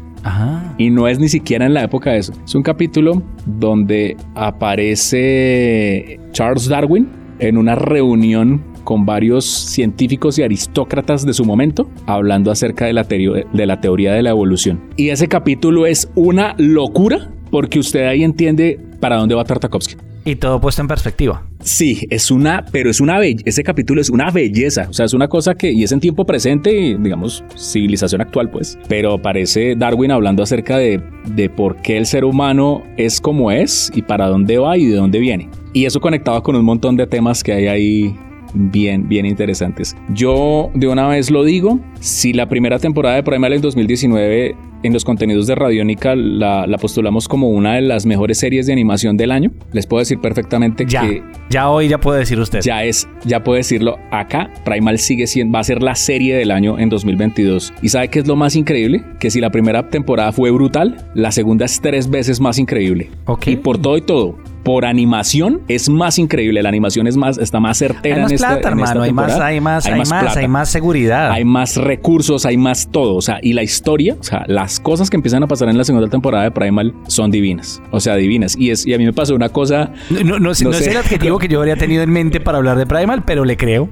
Y 0.76 0.90
no 0.90 1.08
es 1.08 1.18
ni 1.18 1.28
siquiera 1.28 1.64
en 1.66 1.74
la 1.74 1.84
época 1.84 2.10
de 2.10 2.18
eso. 2.18 2.32
Es 2.44 2.54
un 2.54 2.62
capítulo 2.62 3.22
donde 3.46 4.16
aparece 4.34 6.20
Charles 6.32 6.68
Darwin 6.68 7.08
en 7.38 7.56
una 7.56 7.74
reunión 7.74 8.62
con 8.88 9.04
varios 9.04 9.44
científicos 9.44 10.38
y 10.38 10.42
aristócratas 10.42 11.26
de 11.26 11.34
su 11.34 11.44
momento 11.44 11.90
hablando 12.06 12.50
acerca 12.50 12.86
de 12.86 12.94
la, 12.94 13.02
de 13.04 13.66
la 13.66 13.82
teoría 13.82 14.14
de 14.14 14.22
la 14.22 14.30
evolución. 14.30 14.80
Y 14.96 15.10
ese 15.10 15.28
capítulo 15.28 15.84
es 15.84 16.10
una 16.14 16.54
locura 16.56 17.30
porque 17.50 17.78
usted 17.78 18.06
ahí 18.06 18.24
entiende 18.24 18.80
para 18.98 19.16
dónde 19.16 19.34
va 19.34 19.44
Tartakovsky. 19.44 19.96
Y 20.24 20.36
todo 20.36 20.58
puesto 20.58 20.80
en 20.80 20.88
perspectiva. 20.88 21.42
Sí, 21.60 22.06
es 22.08 22.30
una, 22.30 22.64
pero 22.72 22.88
es 22.88 22.98
una 22.98 23.20
ese 23.22 23.62
capítulo 23.62 24.00
es 24.00 24.08
una 24.08 24.30
belleza, 24.30 24.86
o 24.88 24.94
sea, 24.94 25.04
es 25.04 25.12
una 25.12 25.28
cosa 25.28 25.54
que, 25.54 25.70
y 25.70 25.82
es 25.82 25.92
en 25.92 26.00
tiempo 26.00 26.24
presente, 26.24 26.74
y, 26.74 26.94
digamos, 26.94 27.44
civilización 27.58 28.22
actual, 28.22 28.48
pues, 28.50 28.78
pero 28.88 29.14
aparece 29.14 29.74
Darwin 29.76 30.12
hablando 30.12 30.42
acerca 30.42 30.78
de, 30.78 31.02
de 31.26 31.50
por 31.50 31.76
qué 31.82 31.98
el 31.98 32.06
ser 32.06 32.24
humano 32.24 32.84
es 32.96 33.20
como 33.20 33.50
es 33.50 33.90
y 33.94 34.00
para 34.00 34.28
dónde 34.28 34.56
va 34.56 34.78
y 34.78 34.86
de 34.86 34.96
dónde 34.96 35.18
viene. 35.18 35.50
Y 35.74 35.84
eso 35.84 36.00
conectaba 36.00 36.42
con 36.42 36.56
un 36.56 36.64
montón 36.64 36.96
de 36.96 37.06
temas 37.06 37.42
que 37.42 37.52
hay 37.52 37.66
ahí 37.66 38.16
bien, 38.54 39.08
bien 39.08 39.26
interesantes. 39.26 39.96
Yo 40.14 40.70
de 40.74 40.88
una 40.88 41.08
vez 41.08 41.30
lo 41.30 41.44
digo, 41.44 41.80
si 42.00 42.32
la 42.32 42.48
primera 42.48 42.78
temporada 42.78 43.16
de 43.16 43.22
Primal 43.22 43.52
en 43.52 43.60
2019 43.60 44.56
en 44.82 44.92
los 44.92 45.04
contenidos 45.04 45.46
de 45.46 45.54
Radiónica 45.54 46.14
la, 46.14 46.66
postulamos 46.80 47.28
como 47.28 47.48
una 47.48 47.74
de 47.74 47.82
las 47.82 48.06
mejores 48.06 48.38
series 48.38 48.66
de 48.66 48.72
animación 48.72 49.16
del 49.16 49.32
año. 49.32 49.50
Les 49.72 49.86
puedo 49.86 50.00
decir 50.00 50.20
perfectamente 50.20 50.86
ya, 50.86 51.02
que. 51.02 51.22
Ya 51.50 51.68
hoy 51.68 51.88
ya 51.88 51.98
puede 51.98 52.20
decir 52.20 52.38
usted. 52.38 52.60
Ya 52.60 52.84
es, 52.84 53.08
ya 53.24 53.42
puede 53.42 53.58
decirlo 53.58 53.98
acá. 54.10 54.50
Primal 54.64 54.98
sigue 54.98 55.26
siendo, 55.26 55.54
va 55.54 55.60
a 55.60 55.64
ser 55.64 55.82
la 55.82 55.94
serie 55.94 56.36
del 56.36 56.50
año 56.50 56.78
en 56.78 56.88
2022. 56.88 57.74
¿Y 57.82 57.88
sabe 57.88 58.08
qué 58.08 58.20
es 58.20 58.26
lo 58.26 58.36
más 58.36 58.56
increíble? 58.56 59.02
Que 59.18 59.30
si 59.30 59.40
la 59.40 59.50
primera 59.50 59.88
temporada 59.88 60.32
fue 60.32 60.50
brutal, 60.50 61.10
la 61.14 61.32
segunda 61.32 61.64
es 61.64 61.80
tres 61.80 62.08
veces 62.08 62.40
más 62.40 62.58
increíble. 62.58 63.10
Ok. 63.26 63.48
Y 63.48 63.56
por 63.56 63.78
todo 63.78 63.96
y 63.96 64.02
todo 64.02 64.36
por 64.68 64.84
animación 64.84 65.62
es 65.66 65.88
más 65.88 66.18
increíble. 66.18 66.62
La 66.62 66.68
animación 66.68 67.06
es 67.06 67.16
más, 67.16 67.38
está 67.38 67.58
más 67.58 67.78
certera 67.78 68.16
hay 68.16 68.20
más 68.20 68.30
en 68.30 68.34
esta, 68.34 68.48
plata, 68.48 68.68
hermano. 68.68 69.00
hay 69.00 69.12
más, 69.14 69.40
hay 69.40 69.60
más, 69.62 69.86
hay, 69.86 69.98
más, 69.98 70.36
hay 70.36 70.46
más 70.46 70.68
seguridad. 70.68 71.30
Hay 71.30 71.42
más 71.42 71.76
recursos, 71.76 72.44
hay 72.44 72.58
más 72.58 72.90
todo. 72.90 73.16
O 73.16 73.22
sea, 73.22 73.38
y 73.40 73.54
la 73.54 73.62
historia, 73.62 74.18
o 74.20 74.22
sea, 74.22 74.44
las 74.46 74.78
cosas 74.78 75.08
que 75.08 75.16
empiezan 75.16 75.42
a 75.42 75.46
pasar 75.46 75.70
en 75.70 75.78
la 75.78 75.84
segunda 75.84 76.10
temporada 76.10 76.44
de 76.44 76.50
Primal 76.50 76.92
son 77.06 77.30
divinas. 77.30 77.80
O 77.92 77.98
sea, 77.98 78.16
divinas. 78.16 78.58
Y 78.58 78.68
es, 78.70 78.86
y 78.86 78.92
a 78.92 78.98
mí 78.98 79.06
me 79.06 79.14
pasó 79.14 79.34
una 79.34 79.48
cosa. 79.48 79.90
No, 80.10 80.38
no, 80.38 80.50
es 80.50 80.60
el 80.60 80.96
adjetivo 80.98 81.38
que 81.38 81.48
yo 81.48 81.60
habría 81.60 81.76
tenido 81.76 82.02
en 82.02 82.10
mente 82.10 82.38
para 82.38 82.58
hablar 82.58 82.76
de 82.76 82.84
Primal, 82.84 83.22
pero 83.24 83.46
le 83.46 83.56
creo. 83.56 83.88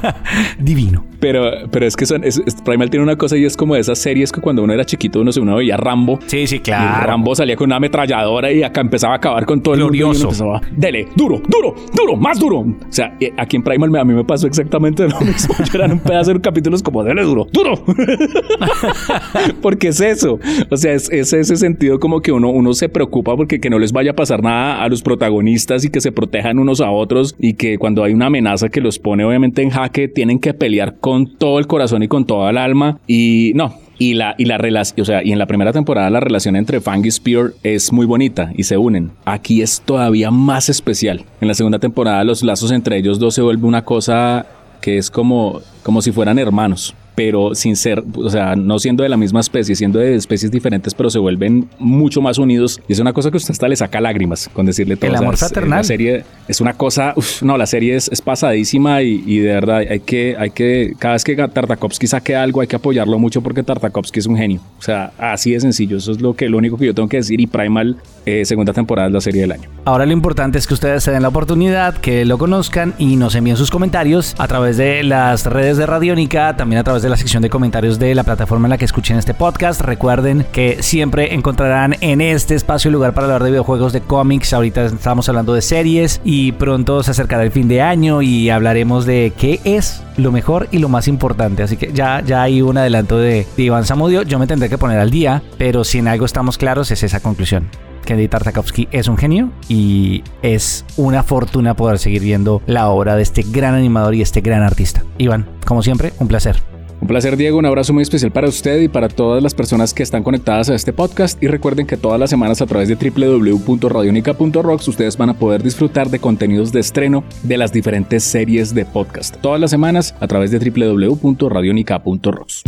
Divino. 0.58 1.09
Pero, 1.20 1.68
pero 1.70 1.86
es 1.86 1.96
que 1.96 2.06
son, 2.06 2.22
Primal 2.64 2.90
tiene 2.90 3.04
una 3.04 3.16
cosa 3.16 3.36
y 3.36 3.44
es 3.44 3.56
como 3.56 3.74
de 3.74 3.80
esas 3.80 3.98
series 3.98 4.32
que 4.32 4.40
cuando 4.40 4.62
uno 4.62 4.72
era 4.72 4.84
chiquito 4.84 5.20
uno 5.20 5.32
se 5.32 5.40
uno 5.40 5.56
veía 5.56 5.76
Rambo. 5.76 6.18
Sí, 6.26 6.46
sí, 6.46 6.60
claro. 6.60 7.02
Y 7.02 7.06
Rambo 7.06 7.34
salía 7.34 7.56
con 7.56 7.66
una 7.66 7.76
ametralladora 7.76 8.50
y 8.52 8.62
acá 8.62 8.80
empezaba 8.80 9.14
a 9.14 9.16
acabar 9.16 9.46
con 9.46 9.62
todo 9.62 9.74
el 9.74 9.80
mundo. 9.80 10.60
Dele, 10.72 11.08
duro, 11.14 11.42
duro, 11.46 11.74
duro, 11.94 12.16
más 12.16 12.38
duro. 12.38 12.60
O 12.60 12.76
sea, 12.88 13.16
aquí 13.36 13.56
en 13.56 13.62
Primal 13.62 13.94
a 13.96 14.04
mí 14.04 14.14
me 14.14 14.24
pasó 14.24 14.46
exactamente 14.46 15.06
lo 15.08 15.20
mismo. 15.20 15.54
Yo 15.58 15.78
eran 15.78 15.92
un 15.92 16.00
pedazo 16.00 16.32
de 16.32 16.40
capítulos 16.40 16.82
como 16.82 17.04
dele 17.04 17.22
duro, 17.22 17.46
duro. 17.52 17.74
porque 19.62 19.88
es 19.88 20.00
eso. 20.00 20.38
O 20.70 20.76
sea, 20.76 20.92
es, 20.92 21.10
ese 21.10 21.56
sentido 21.56 22.00
como 22.00 22.20
que 22.20 22.32
uno, 22.32 22.50
uno 22.50 22.72
se 22.72 22.88
preocupa 22.88 23.36
porque 23.36 23.60
que 23.60 23.70
no 23.70 23.78
les 23.78 23.92
vaya 23.92 24.12
a 24.12 24.14
pasar 24.14 24.42
nada 24.42 24.82
a 24.82 24.88
los 24.88 25.02
protagonistas 25.02 25.84
y 25.84 25.90
que 25.90 26.00
se 26.00 26.12
protejan 26.12 26.58
unos 26.58 26.80
a 26.80 26.90
otros 26.90 27.36
y 27.38 27.54
que 27.54 27.78
cuando 27.78 28.04
hay 28.04 28.14
una 28.14 28.26
amenaza 28.26 28.68
que 28.68 28.80
los 28.80 28.98
pone 28.98 29.24
obviamente 29.24 29.62
en 29.62 29.70
jaque 29.70 30.08
tienen 30.08 30.38
que 30.38 30.54
pelear 30.54 30.98
con 31.00 31.09
con 31.10 31.26
todo 31.26 31.58
el 31.58 31.66
corazón 31.66 32.04
y 32.04 32.08
con 32.08 32.24
toda 32.24 32.50
el 32.50 32.56
alma. 32.56 32.98
Y 33.08 33.50
no, 33.56 33.74
y 33.98 34.14
la, 34.14 34.36
y 34.38 34.44
la 34.44 34.58
relación, 34.58 35.02
o 35.02 35.04
sea, 35.04 35.24
y 35.24 35.32
en 35.32 35.40
la 35.40 35.46
primera 35.46 35.72
temporada 35.72 36.08
la 36.08 36.20
relación 36.20 36.54
entre 36.54 36.80
Fang 36.80 37.04
y 37.04 37.10
Spear 37.10 37.52
es 37.64 37.92
muy 37.92 38.06
bonita 38.06 38.52
y 38.56 38.62
se 38.62 38.76
unen. 38.76 39.10
Aquí 39.24 39.60
es 39.60 39.80
todavía 39.80 40.30
más 40.30 40.68
especial. 40.68 41.24
En 41.40 41.48
la 41.48 41.54
segunda 41.54 41.80
temporada 41.80 42.22
los 42.22 42.44
lazos 42.44 42.70
entre 42.70 42.96
ellos 42.96 43.18
dos 43.18 43.34
se 43.34 43.42
vuelve 43.42 43.66
una 43.66 43.84
cosa 43.84 44.46
que 44.80 44.98
es 44.98 45.10
como, 45.10 45.60
como 45.82 46.00
si 46.00 46.12
fueran 46.12 46.38
hermanos 46.38 46.94
pero 47.20 47.54
sin 47.54 47.76
ser, 47.76 48.02
o 48.16 48.30
sea, 48.30 48.56
no 48.56 48.78
siendo 48.78 49.02
de 49.02 49.10
la 49.10 49.18
misma 49.18 49.40
especie, 49.40 49.74
siendo 49.74 49.98
de 49.98 50.14
especies 50.14 50.50
diferentes, 50.50 50.94
pero 50.94 51.10
se 51.10 51.18
vuelven 51.18 51.68
mucho 51.78 52.22
más 52.22 52.38
unidos. 52.38 52.80
Y 52.88 52.94
es 52.94 52.98
una 52.98 53.12
cosa 53.12 53.30
que 53.30 53.36
usted 53.36 53.50
hasta 53.50 53.68
le 53.68 53.76
saca 53.76 54.00
lágrimas 54.00 54.48
con 54.54 54.64
decirle 54.64 54.96
todo. 54.96 55.10
El 55.10 55.16
amor 55.16 55.36
fraternal. 55.36 55.80
La 55.80 55.84
serie 55.84 56.24
es 56.48 56.62
una 56.62 56.72
cosa, 56.72 57.12
no, 57.42 57.58
la 57.58 57.66
serie 57.66 57.94
es, 57.94 58.08
pasadísima 58.22 59.02
y, 59.02 59.38
de 59.38 59.52
verdad 59.52 59.82
hay 59.90 60.00
que, 60.00 60.34
hay 60.38 60.48
que, 60.48 60.94
cada 60.98 61.12
vez 61.12 61.24
que 61.24 61.36
Tartakovsky 61.36 62.06
saque 62.06 62.34
algo, 62.34 62.62
hay 62.62 62.68
que 62.68 62.76
apoyarlo 62.76 63.18
mucho 63.18 63.42
porque 63.42 63.62
Tartakovsky 63.62 64.20
es 64.20 64.26
un 64.26 64.38
genio. 64.38 64.62
O 64.78 64.82
sea, 64.82 65.12
así 65.18 65.52
de 65.52 65.60
sencillo. 65.60 65.98
Eso 65.98 66.12
es 66.12 66.22
lo 66.22 66.32
que, 66.32 66.48
lo 66.48 66.56
único 66.56 66.78
que 66.78 66.86
yo 66.86 66.94
tengo 66.94 67.10
que 67.10 67.18
decir. 67.18 67.38
Y 67.38 67.46
Primal, 67.46 67.98
eh, 68.24 68.46
segunda 68.46 68.72
temporada 68.72 69.08
es 69.08 69.12
la 69.12 69.20
serie 69.20 69.42
del 69.42 69.52
año. 69.52 69.68
Ahora 69.84 70.06
lo 70.06 70.12
importante 70.12 70.56
es 70.56 70.66
que 70.66 70.72
ustedes 70.72 71.04
se 71.04 71.10
den 71.10 71.20
la 71.20 71.28
oportunidad, 71.28 71.98
que 71.98 72.24
lo 72.24 72.38
conozcan 72.38 72.94
y 72.96 73.16
nos 73.16 73.34
envíen 73.34 73.58
sus 73.58 73.70
comentarios 73.70 74.34
a 74.38 74.48
través 74.48 74.78
de 74.78 75.02
las 75.02 75.44
redes 75.44 75.76
de 75.76 75.84
Radiónica, 75.84 76.56
también 76.56 76.78
a 76.78 76.84
través 76.84 77.02
de 77.02 77.09
la 77.10 77.16
sección 77.16 77.42
de 77.42 77.50
comentarios 77.50 77.98
de 77.98 78.14
la 78.14 78.22
plataforma 78.22 78.66
en 78.66 78.70
la 78.70 78.78
que 78.78 78.84
escuchen 78.84 79.18
este 79.18 79.34
podcast. 79.34 79.80
Recuerden 79.80 80.46
que 80.52 80.82
siempre 80.82 81.34
encontrarán 81.34 81.96
en 82.00 82.20
este 82.20 82.54
espacio 82.54 82.90
lugar 82.90 83.14
para 83.14 83.26
hablar 83.26 83.42
de 83.42 83.50
videojuegos, 83.50 83.92
de 83.92 84.00
cómics. 84.00 84.52
Ahorita 84.52 84.84
estamos 84.84 85.28
hablando 85.28 85.52
de 85.52 85.60
series 85.60 86.20
y 86.24 86.52
pronto 86.52 87.02
se 87.02 87.10
acercará 87.10 87.42
el 87.42 87.50
fin 87.50 87.68
de 87.68 87.82
año 87.82 88.22
y 88.22 88.48
hablaremos 88.48 89.06
de 89.06 89.32
qué 89.36 89.60
es 89.64 90.02
lo 90.16 90.30
mejor 90.30 90.68
y 90.70 90.78
lo 90.78 90.88
más 90.88 91.08
importante. 91.08 91.64
Así 91.64 91.76
que 91.76 91.92
ya, 91.92 92.22
ya 92.24 92.42
hay 92.42 92.62
un 92.62 92.78
adelanto 92.78 93.18
de, 93.18 93.46
de 93.56 93.62
Iván 93.62 93.84
Samudio. 93.84 94.22
Yo 94.22 94.38
me 94.38 94.46
tendré 94.46 94.68
que 94.68 94.78
poner 94.78 95.00
al 95.00 95.10
día, 95.10 95.42
pero 95.58 95.82
si 95.84 95.98
en 95.98 96.08
algo 96.08 96.24
estamos 96.24 96.58
claros 96.58 96.90
es 96.92 97.02
esa 97.02 97.20
conclusión. 97.20 97.68
Kennedy 98.04 98.28
Tartakovsky 98.28 98.88
es 98.90 99.08
un 99.08 99.16
genio 99.16 99.50
y 99.68 100.22
es 100.42 100.84
una 100.96 101.22
fortuna 101.22 101.74
poder 101.74 101.98
seguir 101.98 102.22
viendo 102.22 102.62
la 102.66 102.88
obra 102.88 103.16
de 103.16 103.22
este 103.22 103.42
gran 103.42 103.74
animador 103.74 104.14
y 104.14 104.22
este 104.22 104.40
gran 104.40 104.62
artista. 104.62 105.04
Iván, 105.18 105.46
como 105.64 105.82
siempre, 105.82 106.12
un 106.18 106.28
placer. 106.28 106.69
Un 107.00 107.08
placer, 107.08 107.36
Diego. 107.36 107.58
Un 107.58 107.66
abrazo 107.66 107.92
muy 107.92 108.02
especial 108.02 108.30
para 108.30 108.48
usted 108.48 108.80
y 108.80 108.86
para 108.88 109.08
todas 109.08 109.42
las 109.42 109.54
personas 109.54 109.92
que 109.94 110.02
están 110.02 110.22
conectadas 110.22 110.68
a 110.68 110.74
este 110.74 110.92
podcast. 110.92 111.42
Y 111.42 111.46
recuerden 111.46 111.86
que 111.86 111.96
todas 111.96 112.20
las 112.20 112.28
semanas 112.30 112.60
a 112.60 112.66
través 112.66 112.88
de 112.88 112.96
www.radionica.rocks 112.96 114.88
ustedes 114.88 115.16
van 115.16 115.30
a 115.30 115.34
poder 115.34 115.62
disfrutar 115.62 116.10
de 116.10 116.18
contenidos 116.18 116.72
de 116.72 116.80
estreno 116.80 117.22
de 117.42 117.56
las 117.56 117.72
diferentes 117.72 118.24
series 118.24 118.74
de 118.74 118.84
podcast. 118.84 119.36
Todas 119.36 119.60
las 119.60 119.70
semanas 119.70 120.14
a 120.20 120.26
través 120.26 120.50
de 120.50 120.58
www.radionica.rocks. 120.58 122.64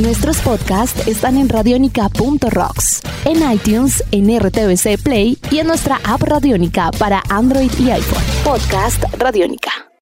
Nuestros 0.00 0.38
podcasts 0.38 1.08
están 1.08 1.36
en 1.36 1.48
radionica.rocks, 1.48 3.02
en 3.24 3.52
iTunes, 3.52 4.04
en 4.12 4.38
RTVC 4.38 5.02
Play 5.02 5.36
y 5.50 5.58
en 5.58 5.66
nuestra 5.66 6.00
app 6.04 6.22
Radionica 6.22 6.92
para 6.98 7.22
Android 7.28 7.72
y 7.78 7.90
iPhone. 7.90 8.22
Podcast 8.44 9.02
Radionica. 9.18 9.89